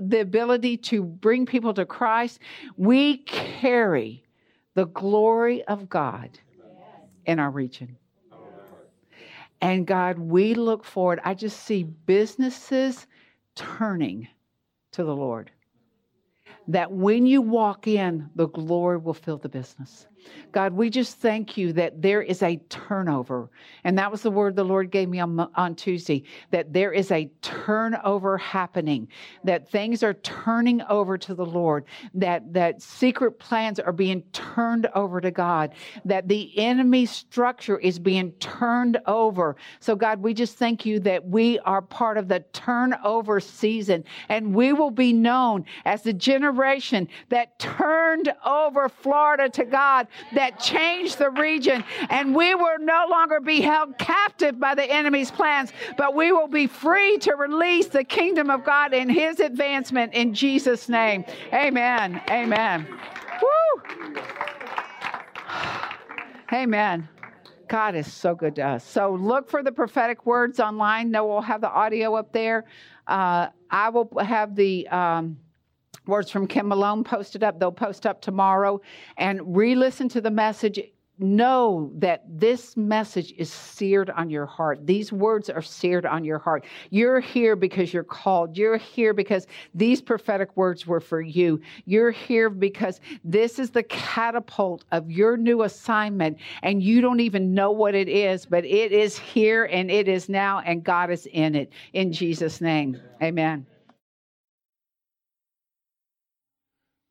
[0.00, 2.40] the ability to bring people to Christ.
[2.76, 4.24] We carry
[4.74, 6.38] the glory of God
[7.26, 7.96] in our region.
[9.60, 11.20] And God, we look forward.
[11.24, 13.06] I just see businesses
[13.54, 14.28] turning
[14.92, 15.50] to the Lord.
[16.68, 20.06] That when you walk in, the glory will fill the business.
[20.52, 23.50] God, we just thank you that there is a turnover.
[23.84, 27.10] And that was the word the Lord gave me on, on Tuesday that there is
[27.10, 29.08] a turnover happening,
[29.44, 34.86] that things are turning over to the Lord, that, that secret plans are being turned
[34.94, 39.56] over to God, that the enemy structure is being turned over.
[39.78, 44.54] So, God, we just thank you that we are part of the turnover season and
[44.54, 51.18] we will be known as the generation that turned over Florida to God that changed
[51.18, 51.84] the region.
[52.08, 56.48] And we will no longer be held captive by the enemy's plans, but we will
[56.48, 61.24] be free to release the kingdom of God in his advancement in Jesus' name.
[61.52, 62.20] Amen.
[62.30, 62.86] Amen.
[63.42, 63.82] Woo!
[66.52, 67.08] Amen.
[67.68, 68.84] God is so good to us.
[68.84, 71.12] So look for the prophetic words online.
[71.12, 72.64] No, we'll have the audio up there.
[73.06, 74.88] Uh, I will have the.
[74.88, 75.38] Um,
[76.10, 77.58] words from Kim Malone posted up.
[77.58, 78.82] They'll post up tomorrow
[79.16, 80.78] and re listen to the message.
[81.22, 84.86] Know that this message is seared on your heart.
[84.86, 86.64] These words are seared on your heart.
[86.88, 88.56] You're here because you're called.
[88.56, 91.60] You're here because these prophetic words were for you.
[91.84, 97.52] You're here because this is the catapult of your new assignment, and you don't even
[97.52, 101.26] know what it is, but it is here and it is now, and God is
[101.26, 101.70] in it.
[101.92, 103.66] In Jesus' name, amen.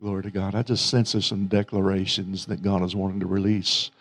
[0.02, 0.56] Glory to God.
[0.56, 3.92] I just sense there's some declarations that God is wanting to release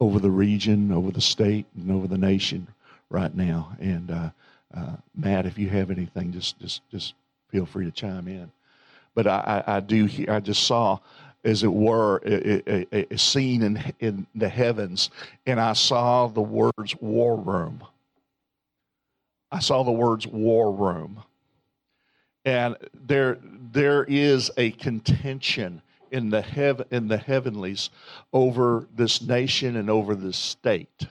[0.00, 2.68] over the region, over the state, and over the nation
[3.10, 3.76] right now.
[3.80, 4.30] And uh,
[4.76, 7.14] uh, Matt, if you have anything, just just just
[7.50, 8.52] feel free to chime in.
[9.16, 10.04] But I, I, I do.
[10.04, 11.00] Hear, I just saw,
[11.44, 15.10] as it were, a, a, a scene in in the heavens,
[15.44, 17.82] and I saw the words "war room."
[19.50, 21.24] I saw the words "war room."
[22.44, 23.38] and there
[23.72, 27.90] there is a contention in the heaven in the heavenlies
[28.32, 31.06] over this nation and over this state.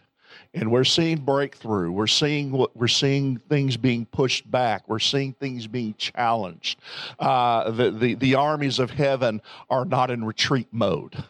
[0.53, 1.91] And we're seeing breakthrough.
[1.91, 4.87] We're seeing what we're seeing things being pushed back.
[4.87, 6.79] We're seeing things being challenged.
[7.19, 11.23] Uh, the, the the armies of heaven are not in retreat mode.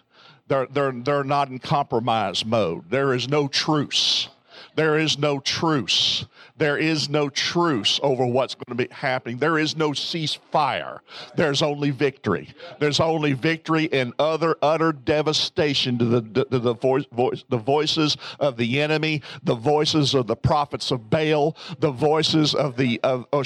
[0.48, 2.90] They're they're they're not in compromise mode.
[2.90, 4.30] There is no truce.
[4.76, 6.26] There is no truce.
[6.58, 9.38] There is no truce over what's going to be happening.
[9.38, 11.00] There is no ceasefire.
[11.36, 12.50] There's only victory.
[12.80, 18.18] There's only victory and other utter devastation to the to the voice, voice the voices
[18.40, 23.26] of the enemy, the voices of the prophets of Baal, the voices of the of
[23.34, 23.44] oh,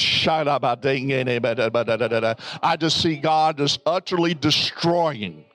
[2.64, 5.46] I just see God just utterly destroying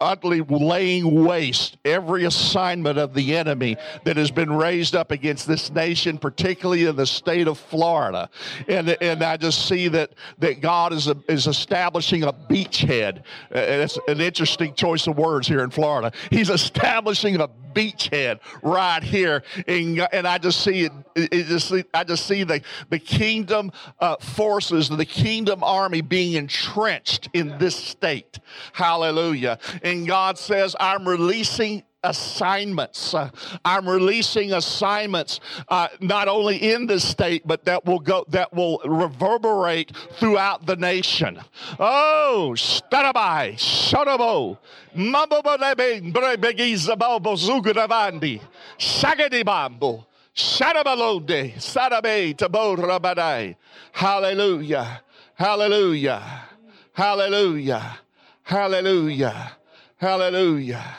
[0.00, 5.70] utterly laying waste every assignment of the enemy that has been raised up against this
[5.70, 8.28] nation, particularly in the state of Florida.
[8.68, 13.18] And, and I just see that, that God is, a, is establishing a beachhead.
[13.54, 16.12] Uh, it's an interesting choice of words here in Florida.
[16.30, 19.42] He's establishing a beachhead right here.
[19.68, 23.70] And, and I just see it, it just, I just see the, the kingdom
[24.00, 28.38] uh, forces, the kingdom army being entrenched in this state.
[28.72, 29.58] Hallelujah.
[29.82, 33.14] And God says, I'm releasing assignments.
[33.14, 33.30] Uh,
[33.64, 38.80] I'm releasing assignments uh, not only in this state, but that will go that will
[38.84, 41.40] reverberate throughout the nation.
[41.78, 44.58] Oh, starabai, sharabo,
[44.96, 48.40] mambobolebe, brebegizababo zugravandi,
[48.78, 50.06] shagadibambo.
[50.36, 53.56] Shadabalode, Sadabe, Tabo Rabadai.
[53.92, 55.00] Hallelujah.
[55.34, 56.44] Hallelujah.
[56.92, 57.98] Hallelujah.
[58.46, 59.56] Hallelujah.
[59.96, 60.94] Hallelujah.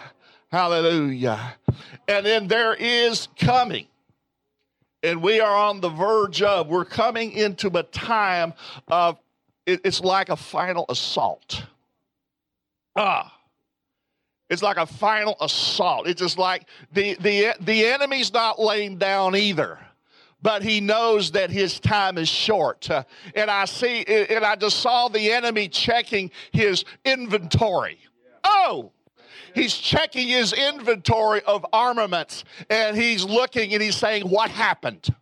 [0.52, 1.56] Hallelujah.
[2.06, 3.88] And then there is coming.
[5.02, 8.54] And we are on the verge of, we're coming into a time
[8.90, 9.18] of,
[9.66, 11.64] it's like a final assault.
[12.98, 13.34] Ah.
[14.50, 16.06] It's like a final assault.
[16.06, 19.80] It's just like the, the, the enemy's not laying down either
[20.42, 22.90] but he knows that his time is short.
[22.90, 23.04] Uh,
[23.36, 28.00] and I see, and I just saw the enemy checking his inventory.
[28.44, 28.92] Oh,
[29.54, 35.14] he's checking his inventory of armaments and he's looking and he's saying, What happened?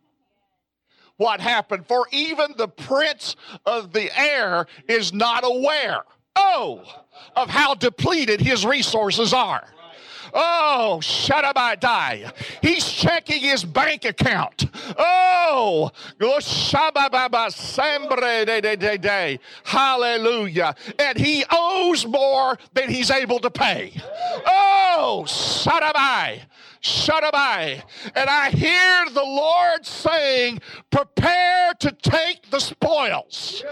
[1.18, 1.88] What happened?
[1.88, 6.01] For even the prince of the air is not aware,
[6.36, 6.84] oh,
[7.38, 9.66] of how depleted his resources are.
[10.38, 12.30] Oh, shut up, I die.
[12.62, 14.66] He's checking his bank account.
[14.98, 15.92] Oh,
[19.64, 20.76] hallelujah.
[21.00, 23.94] And he owes more than he's able to pay.
[24.46, 26.42] Oh, shadabai.
[26.86, 27.82] Shadabai.
[28.16, 30.62] And I hear the Lord saying,
[30.92, 33.64] prepare to take the spoils.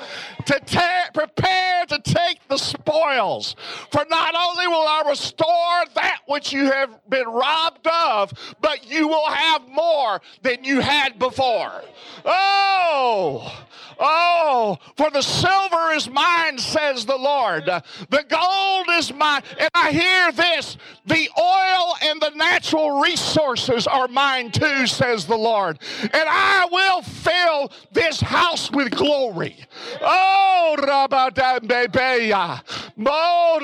[0.47, 3.55] To ta- prepare to take the spoils.
[3.91, 9.07] For not only will I restore that which you have been robbed of, but you
[9.07, 11.83] will have more than you had before.
[12.25, 13.65] Oh,
[13.99, 17.65] oh, for the silver is mine, says the Lord.
[17.65, 19.43] The gold is mine.
[19.59, 25.37] And I hear this the oil and the natural resources are mine too, says the
[25.37, 25.79] Lord.
[26.01, 29.55] And I will fill this house with glory.
[30.01, 32.61] Oh, Rabadambebeya.
[33.05, 33.59] Oh,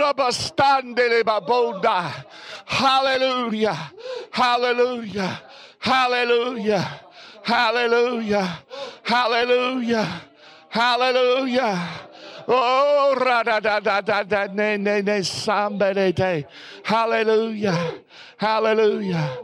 [2.66, 3.92] Hallelujah.
[4.32, 5.42] Hallelujah.
[5.80, 7.02] Hallelujah.
[7.42, 8.60] Hallelujah.
[9.04, 10.22] Hallelujah.
[10.70, 12.09] Hallelujah.
[12.52, 16.48] Oh, ra da da da da da ne ne ne day.
[16.84, 17.94] Hallelujah.
[18.38, 19.38] Hallelujah.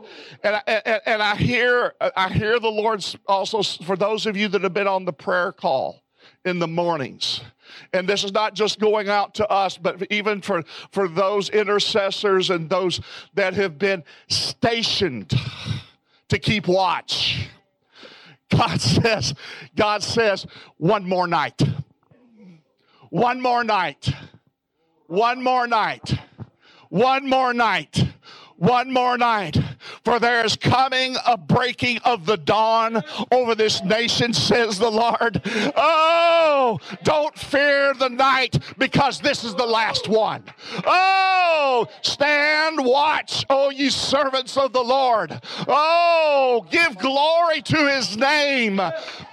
[0.43, 4.47] And I, and, and I hear I hear the Lord also for those of you
[4.47, 6.01] that have been on the prayer call
[6.45, 7.41] in the mornings.
[7.93, 12.49] And this is not just going out to us, but even for, for those intercessors
[12.49, 13.01] and those
[13.35, 15.33] that have been stationed
[16.29, 17.49] to keep watch.
[18.49, 19.33] God says,
[19.75, 20.45] God says,
[20.77, 21.61] one more night.
[23.15, 24.09] One more night.
[25.07, 26.19] One more night.
[26.89, 28.09] One more night.
[28.57, 29.57] One more night.
[30.03, 35.41] For there is coming a breaking of the dawn over this nation, says the Lord.
[35.75, 40.43] Oh, don't fear the night because this is the last one.
[40.85, 45.39] Oh, stand watch, oh, ye servants of the Lord.
[45.67, 48.77] Oh, give glory to his name.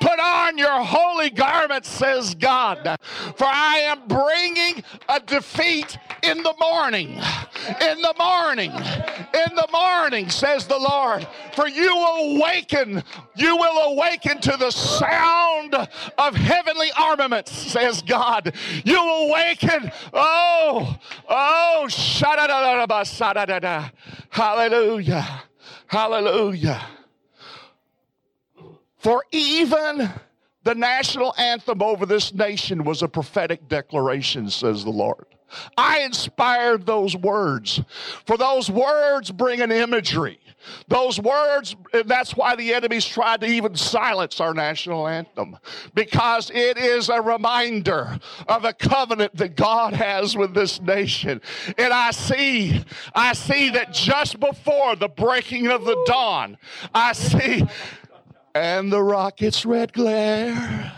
[0.01, 2.97] Put on your holy garments, says God.
[3.37, 7.21] For I am bringing a defeat in the morning.
[7.81, 8.73] In the morning.
[8.73, 11.27] In the morning, says the Lord.
[11.55, 13.05] For you will awaken,
[13.37, 15.73] you will awaken to the sound
[16.19, 18.53] of heavenly armaments, says God.
[18.85, 21.89] You awaken, oh, oh,
[24.31, 25.43] hallelujah,
[25.87, 26.83] hallelujah.
[28.97, 30.11] For even
[30.65, 35.32] the national anthem over this nation was a prophetic declaration, says the Lord.
[35.77, 37.81] I inspired those words.
[38.27, 40.39] For those words bring an imagery.
[40.87, 41.75] Those words,
[42.07, 45.59] that's why the enemies tried to even silence our national anthem,
[45.93, 51.41] because it is a reminder of a covenant that God has with this nation.
[51.77, 56.57] And I see, I see that just before the breaking of the dawn,
[56.95, 57.67] I see,
[58.55, 60.93] and the rocket's red glare,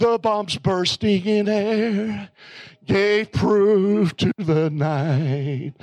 [0.00, 2.30] the bombs bursting in air
[2.86, 5.74] gave proof to the night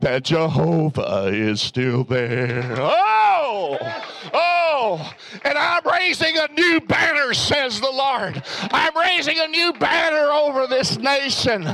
[0.00, 2.74] that Jehovah is still there.
[2.78, 3.78] Oh,
[4.34, 8.42] oh, and I'm raising a new banner, says the Lord.
[8.72, 11.66] I'm raising a new banner over this nation,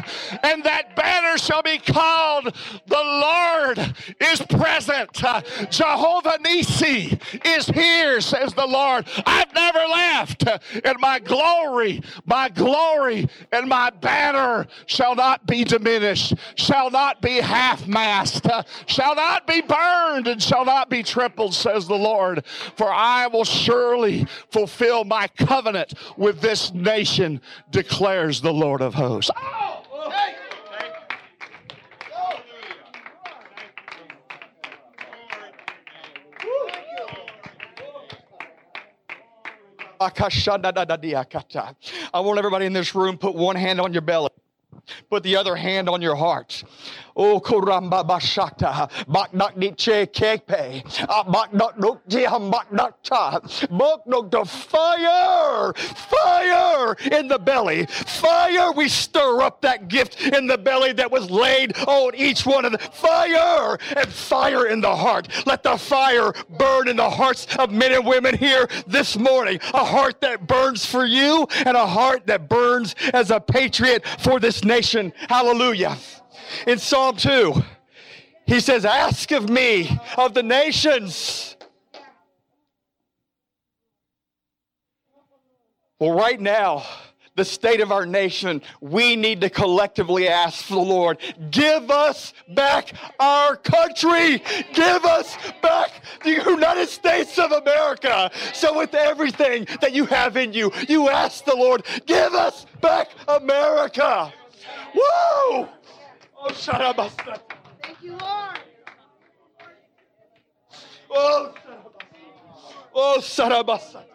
[0.42, 2.54] and that banner shall be called
[2.86, 5.22] The Lord is Present.
[5.24, 9.06] Uh, Jehovah Nisi is here, says the Lord.
[9.26, 10.46] I've never left,
[10.84, 17.36] and my glory, my glory, and my banner shall not be diminished, shall not be
[17.36, 17.86] half
[18.46, 22.44] uh, shall not be burned and shall not be trampled, says the Lord.
[22.76, 27.40] For I will surely fulfill my covenant with this nation,
[27.70, 29.30] declares the Lord of hosts.
[29.36, 29.62] Oh.
[42.12, 44.30] I want everybody in this room put one hand on your belly.
[45.10, 46.64] Put the other hand on your heart.
[47.14, 50.82] Oh, koramba bashata, bak nak di che kepe,
[51.30, 53.38] bak nak nuk jiham bak nak cha,
[53.70, 58.72] bak nuk the fire, fire in the belly, fire.
[58.72, 62.72] We stir up that gift in the belly that was laid on each one of
[62.72, 65.28] the fire and fire in the heart.
[65.46, 69.60] Let the fire burn in the hearts of men and women here this morning.
[69.74, 74.40] A heart that burns for you and a heart that burns as a patriot for
[74.40, 74.71] this nation.
[75.28, 75.98] Hallelujah
[76.66, 77.54] in Psalm 2.
[78.46, 81.56] He says, Ask of me, of the nations.
[85.98, 86.84] Well, right now,
[87.36, 91.18] the state of our nation, we need to collectively ask the Lord,
[91.50, 94.42] give us back our country.
[94.74, 98.30] Give us back the United States of America.
[98.52, 103.10] So, with everything that you have in you, you ask the Lord, give us back
[103.28, 104.32] America.
[104.94, 105.68] Woo!
[106.36, 107.40] Oh, Sharabasta.
[107.82, 108.58] Thank you, Lord.
[111.10, 112.02] Oh, Sarabasa.
[112.94, 114.11] Oh, Sarabasa.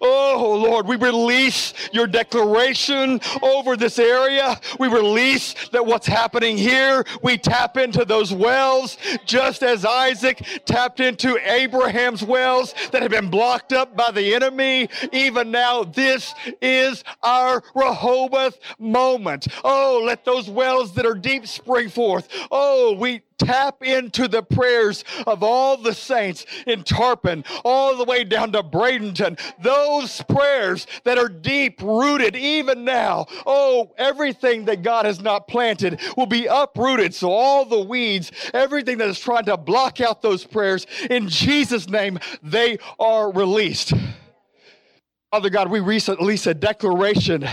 [0.00, 4.60] Oh Lord, we release your declaration over this area.
[4.78, 11.00] We release that what's happening here, we tap into those wells just as Isaac tapped
[11.00, 14.88] into Abraham's wells that have been blocked up by the enemy.
[15.12, 19.46] Even now, this is our Rehoboth moment.
[19.64, 22.28] Oh, let those wells that are deep spring forth.
[22.50, 28.24] Oh, we tap into the prayers of all the saints in Tarpon, all the way
[28.24, 29.38] down to Bradenton.
[29.62, 33.26] Those prayers that are deep rooted even now.
[33.44, 37.14] Oh, everything that God has not planted will be uprooted.
[37.14, 41.88] So all the weeds, everything that is trying to block out those prayers, in Jesus'
[41.88, 43.92] name, they are released.
[45.30, 47.46] Father God, we release a declaration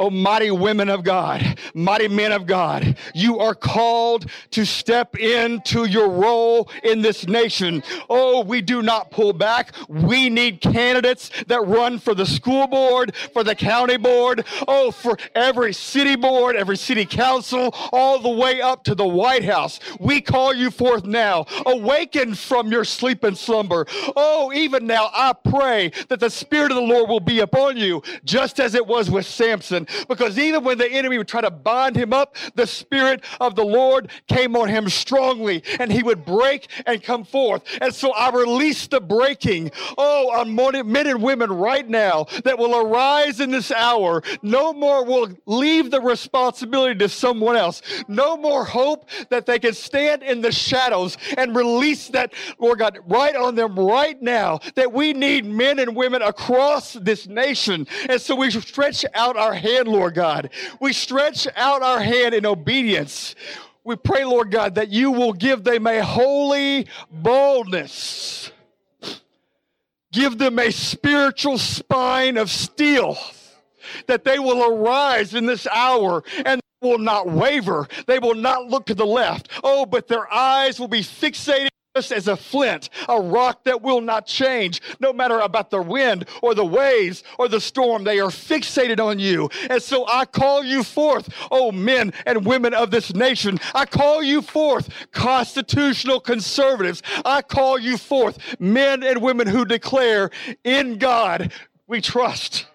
[0.00, 5.84] Oh, mighty women of God, mighty men of God, you are called to step into
[5.84, 7.82] your role in this nation.
[8.08, 9.74] Oh, we do not pull back.
[9.88, 15.18] We need candidates that run for the school board, for the county board, oh, for
[15.34, 19.80] every city board, every city council, all the way up to the White House.
[20.00, 21.44] We call you forth now.
[21.66, 23.86] Awaken from your sleep and slumber.
[24.16, 28.02] Oh, even now, I pray that the Spirit of the Lord will be upon you,
[28.24, 31.96] just as it was with Samson because even when the enemy would try to bind
[31.96, 36.68] him up, the Spirit of the Lord came on him strongly and he would break
[36.86, 37.62] and come forth.
[37.80, 42.76] And so I release the breaking, oh, on men and women right now that will
[42.76, 44.22] arise in this hour.
[44.42, 47.82] No more will leave the responsibility to someone else.
[48.08, 52.98] No more hope that they can stand in the shadows and release that, Lord God,
[53.06, 57.86] right on them right now that we need men and women across this nation.
[58.08, 60.50] And so we stretch out our hand hand, Lord God.
[60.80, 63.34] We stretch out our hand in obedience.
[63.84, 68.52] We pray, Lord God, that you will give them a holy boldness.
[70.12, 73.16] Give them a spiritual spine of steel,
[74.06, 77.86] that they will arise in this hour and will not waver.
[78.06, 79.48] They will not look to the left.
[79.62, 84.00] Oh, but their eyes will be fixated just as a flint, a rock that will
[84.00, 88.04] not change, no matter about the wind or the waves or the storm.
[88.04, 89.50] They are fixated on you.
[89.68, 93.58] And so I call you forth, oh men and women of this nation.
[93.74, 97.02] I call you forth, constitutional conservatives.
[97.24, 100.30] I call you forth, men and women who declare
[100.62, 101.52] in God
[101.88, 102.66] we trust.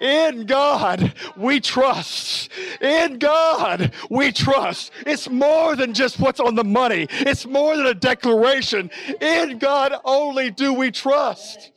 [0.00, 2.50] In God, we trust.
[2.80, 4.92] In God, we trust.
[5.06, 8.90] It's more than just what's on the money, it's more than a declaration.
[9.20, 11.72] In God only do we trust.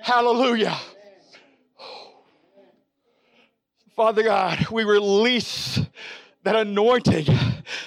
[0.00, 0.76] Hallelujah.
[3.94, 5.78] Father God, we release
[6.44, 7.26] that anointing.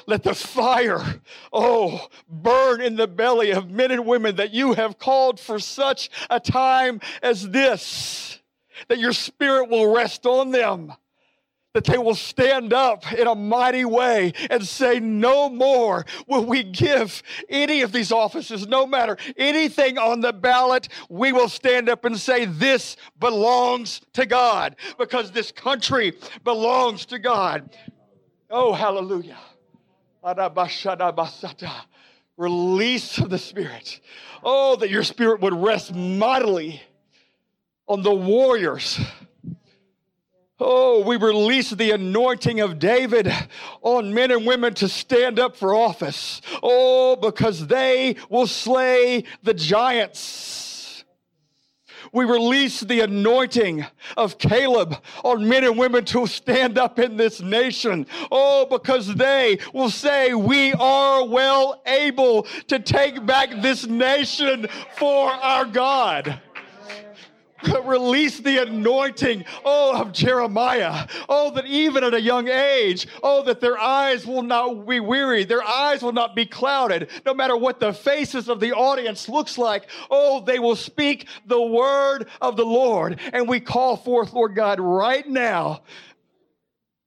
[0.07, 4.97] Let the fire, oh, burn in the belly of men and women that you have
[4.99, 8.39] called for such a time as this
[8.88, 10.93] that your spirit will rest on them,
[11.73, 16.63] that they will stand up in a mighty way and say, No more will we
[16.63, 22.05] give any of these offices, no matter anything on the ballot, we will stand up
[22.05, 26.13] and say, This belongs to God because this country
[26.43, 27.76] belongs to God.
[28.49, 29.38] Oh, hallelujah.
[32.38, 33.99] Release of the Spirit.
[34.43, 36.82] Oh, that your Spirit would rest mightily
[37.88, 39.00] on the warriors.
[40.58, 43.32] Oh, we release the anointing of David
[43.82, 46.42] on men and women to stand up for office.
[46.64, 51.04] Oh, because they will slay the giants.
[52.14, 57.42] We release the anointing of Caleb on men and women to stand up in this
[57.42, 58.08] nation.
[58.32, 64.68] Oh, because they will say, We are well able to take back this nation
[64.98, 66.40] for our God.
[67.84, 71.07] Release the anointing, oh, of Jeremiah.
[71.30, 75.43] Oh, that even at a young age, oh, that their eyes will not be weary,
[75.43, 79.57] their eyes will not be clouded, no matter what the faces of the audience looks
[79.57, 79.89] like.
[80.09, 83.20] Oh, they will speak the word of the Lord.
[83.34, 85.82] And we call forth, Lord God, right now,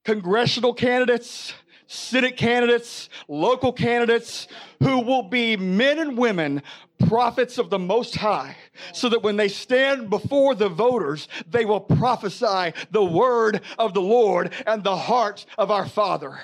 [0.04, 1.52] congressional candidates,
[1.86, 4.46] Senate candidates, local candidates
[4.80, 6.62] who will be men and women
[7.06, 8.56] prophets of the Most High,
[8.92, 14.00] so that when they stand before the voters, they will prophesy the word of the
[14.00, 16.40] Lord and the heart of our Father.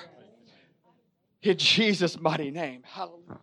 [1.41, 2.83] In Jesus' mighty name.
[2.83, 3.39] Hallelujah.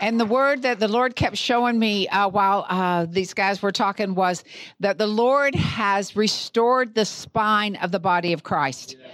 [0.00, 3.72] And the word that the Lord kept showing me uh, while uh, these guys were
[3.72, 4.44] talking was
[4.78, 8.96] that the Lord has restored the spine of the body of Christ.
[9.00, 9.08] Yeah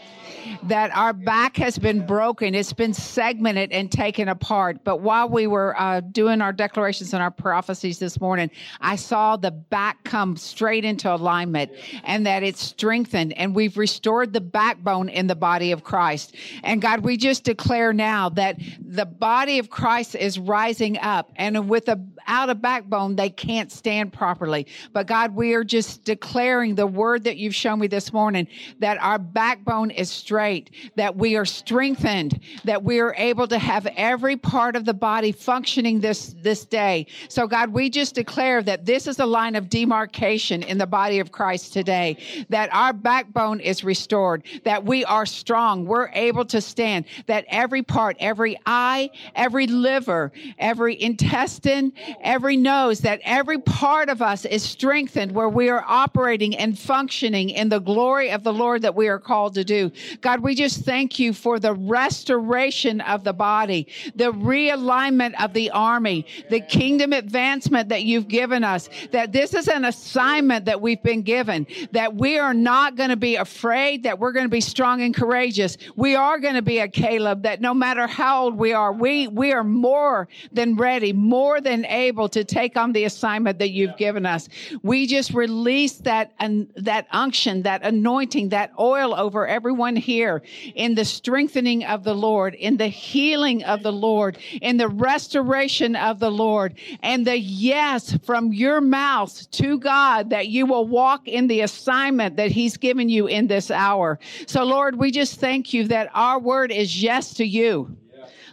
[0.69, 2.55] that our back has been broken.
[2.55, 4.79] It's been segmented and taken apart.
[4.85, 8.51] But while we were uh, doing our declarations and our prophecies this morning,
[8.81, 11.71] I saw the back come straight into alignment
[12.05, 16.35] and that it's strengthened and we've restored the backbone in the body of Christ.
[16.63, 21.69] And God, we just declare now that the body of Christ is rising up and
[21.69, 24.67] with a out of backbone, they can't stand properly.
[24.93, 28.49] But God, we are just declaring the word that you've shown me this morning
[28.79, 30.54] that our backbone is straight,
[30.97, 35.33] that we are strengthened, that we are able to have every part of the body
[35.33, 37.07] functioning this, this day.
[37.29, 41.21] So, God, we just declare that this is a line of demarcation in the body
[41.21, 46.61] of Christ today, that our backbone is restored, that we are strong, we're able to
[46.61, 54.09] stand, that every part, every eye, every liver, every intestine, every nose, that every part
[54.09, 58.53] of us is strengthened where we are operating and functioning in the glory of the
[58.53, 59.91] Lord that we are called to do.
[60.21, 65.71] God, we just thank you for the restoration of the body, the realignment of the
[65.71, 71.03] army, the kingdom advancement that you've given us, that this is an assignment that we've
[71.03, 74.61] been given, that we are not going to be afraid, that we're going to be
[74.61, 75.79] strong and courageous.
[75.97, 79.29] We are going to be a Caleb that no matter how old we are, we,
[79.29, 83.97] we are more than ready, more than able to take on the assignment that you've
[83.97, 84.51] given us.
[84.83, 90.34] We just release that and that unction, that anointing, that oil over everyone here
[90.75, 95.97] in the strengthening of the Lord, in the healing of the Lord, in the restoration
[95.97, 101.29] of the Lord, and the yes from your mouth to God that you will walk
[101.29, 104.19] in the assignment that He's given you in this hour.
[104.47, 107.97] So, Lord, we just thank you that our word is yes to you.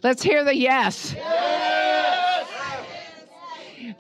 [0.04, 1.14] Let's hear the yes.
[1.14, 2.61] yes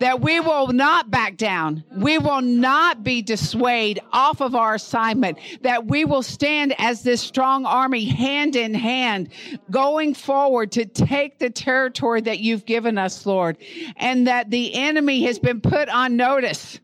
[0.01, 1.83] that we will not back down.
[1.95, 7.21] We will not be dissuaded off of our assignment, that we will stand as this
[7.21, 9.29] strong army hand in hand
[9.69, 13.57] going forward to take the territory that you've given us, Lord,
[13.97, 16.79] and that the enemy has been put on notice.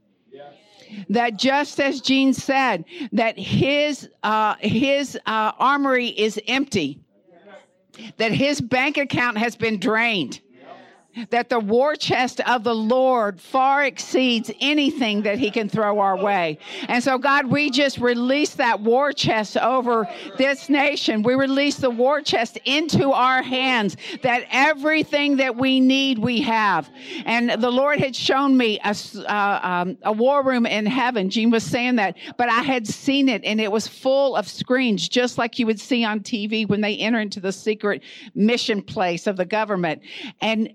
[1.10, 7.02] That just as Gene said, that his uh, his uh, armory is empty,
[8.18, 10.40] that his bank account has been drained,
[11.30, 16.18] that the war chest of the Lord far exceeds anything that he can throw our
[16.18, 16.58] way.
[16.88, 20.08] And so, God, we just release that war chest over
[20.38, 21.24] this nation.
[21.24, 26.90] We release the war chest into our hands that everything that we need, we have.
[27.26, 28.96] And the Lord had shown me a,
[29.28, 31.30] uh, um, a war room in heaven.
[31.30, 35.08] Gene was saying that, but I had seen it and it was full of screens,
[35.08, 38.04] just like you would see on TV when they enter into the secret
[38.36, 40.02] mission place of the government.
[40.42, 40.74] And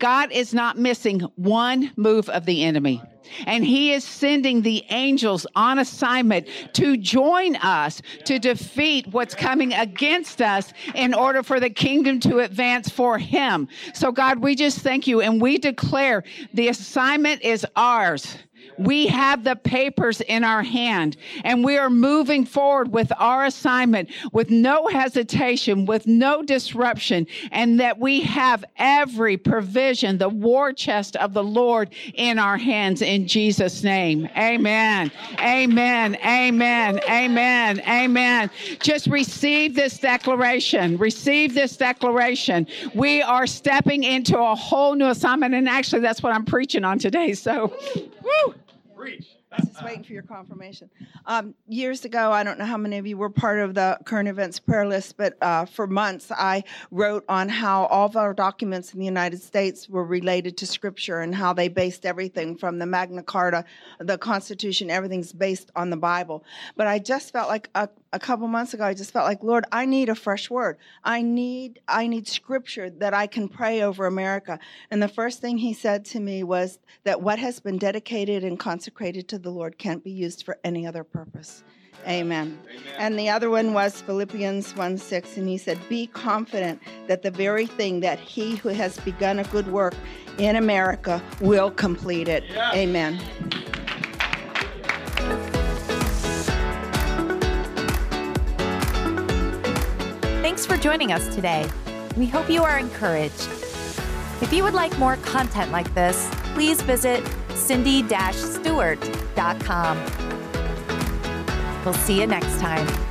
[0.00, 3.02] God is not missing one move of the enemy.
[3.46, 9.72] And he is sending the angels on assignment to join us to defeat what's coming
[9.72, 13.68] against us in order for the kingdom to advance for him.
[13.94, 16.24] So, God, we just thank you and we declare
[16.54, 18.36] the assignment is ours.
[18.78, 24.10] We have the papers in our hand and we are moving forward with our assignment
[24.32, 31.16] with no hesitation, with no disruption, and that we have every provision, the war chest
[31.16, 34.28] of the Lord in our hands in Jesus' name.
[34.36, 35.10] Amen.
[35.38, 36.16] Amen.
[36.24, 37.00] Amen.
[37.08, 37.80] Amen.
[37.80, 38.50] Amen.
[38.82, 40.96] Just receive this declaration.
[40.98, 42.66] Receive this declaration.
[42.94, 45.54] We are stepping into a whole new assignment.
[45.54, 47.34] And actually, that's what I'm preaching on today.
[47.34, 47.72] So,
[48.22, 48.54] woo.
[49.00, 49.39] Preach.
[49.58, 50.88] Just waiting for your confirmation.
[51.26, 54.28] Um, years ago, I don't know how many of you were part of the current
[54.28, 58.94] events prayer list, but uh, for months I wrote on how all of our documents
[58.94, 62.86] in the United States were related to Scripture and how they based everything from the
[62.86, 63.64] Magna Carta,
[63.98, 66.44] the Constitution, everything's based on the Bible.
[66.76, 69.64] But I just felt like a, a couple months ago, I just felt like, Lord,
[69.72, 70.76] I need a fresh word.
[71.02, 74.60] I need I need Scripture that I can pray over America.
[74.92, 78.56] And the first thing He said to me was that what has been dedicated and
[78.56, 81.64] consecrated to the Lord can't be used for any other purpose.
[82.06, 82.58] Amen.
[82.64, 82.82] Amen.
[82.98, 87.30] And the other one was Philippians 1 6, and he said, Be confident that the
[87.30, 89.94] very thing that he who has begun a good work
[90.38, 92.44] in America will complete it.
[92.48, 92.74] Yes.
[92.74, 93.20] Amen.
[100.42, 101.68] Thanks for joining us today.
[102.16, 103.48] We hope you are encouraged.
[104.42, 107.22] If you would like more content like this, please visit
[107.60, 109.98] cindy-stewart.com.
[111.84, 113.09] We'll see you next time.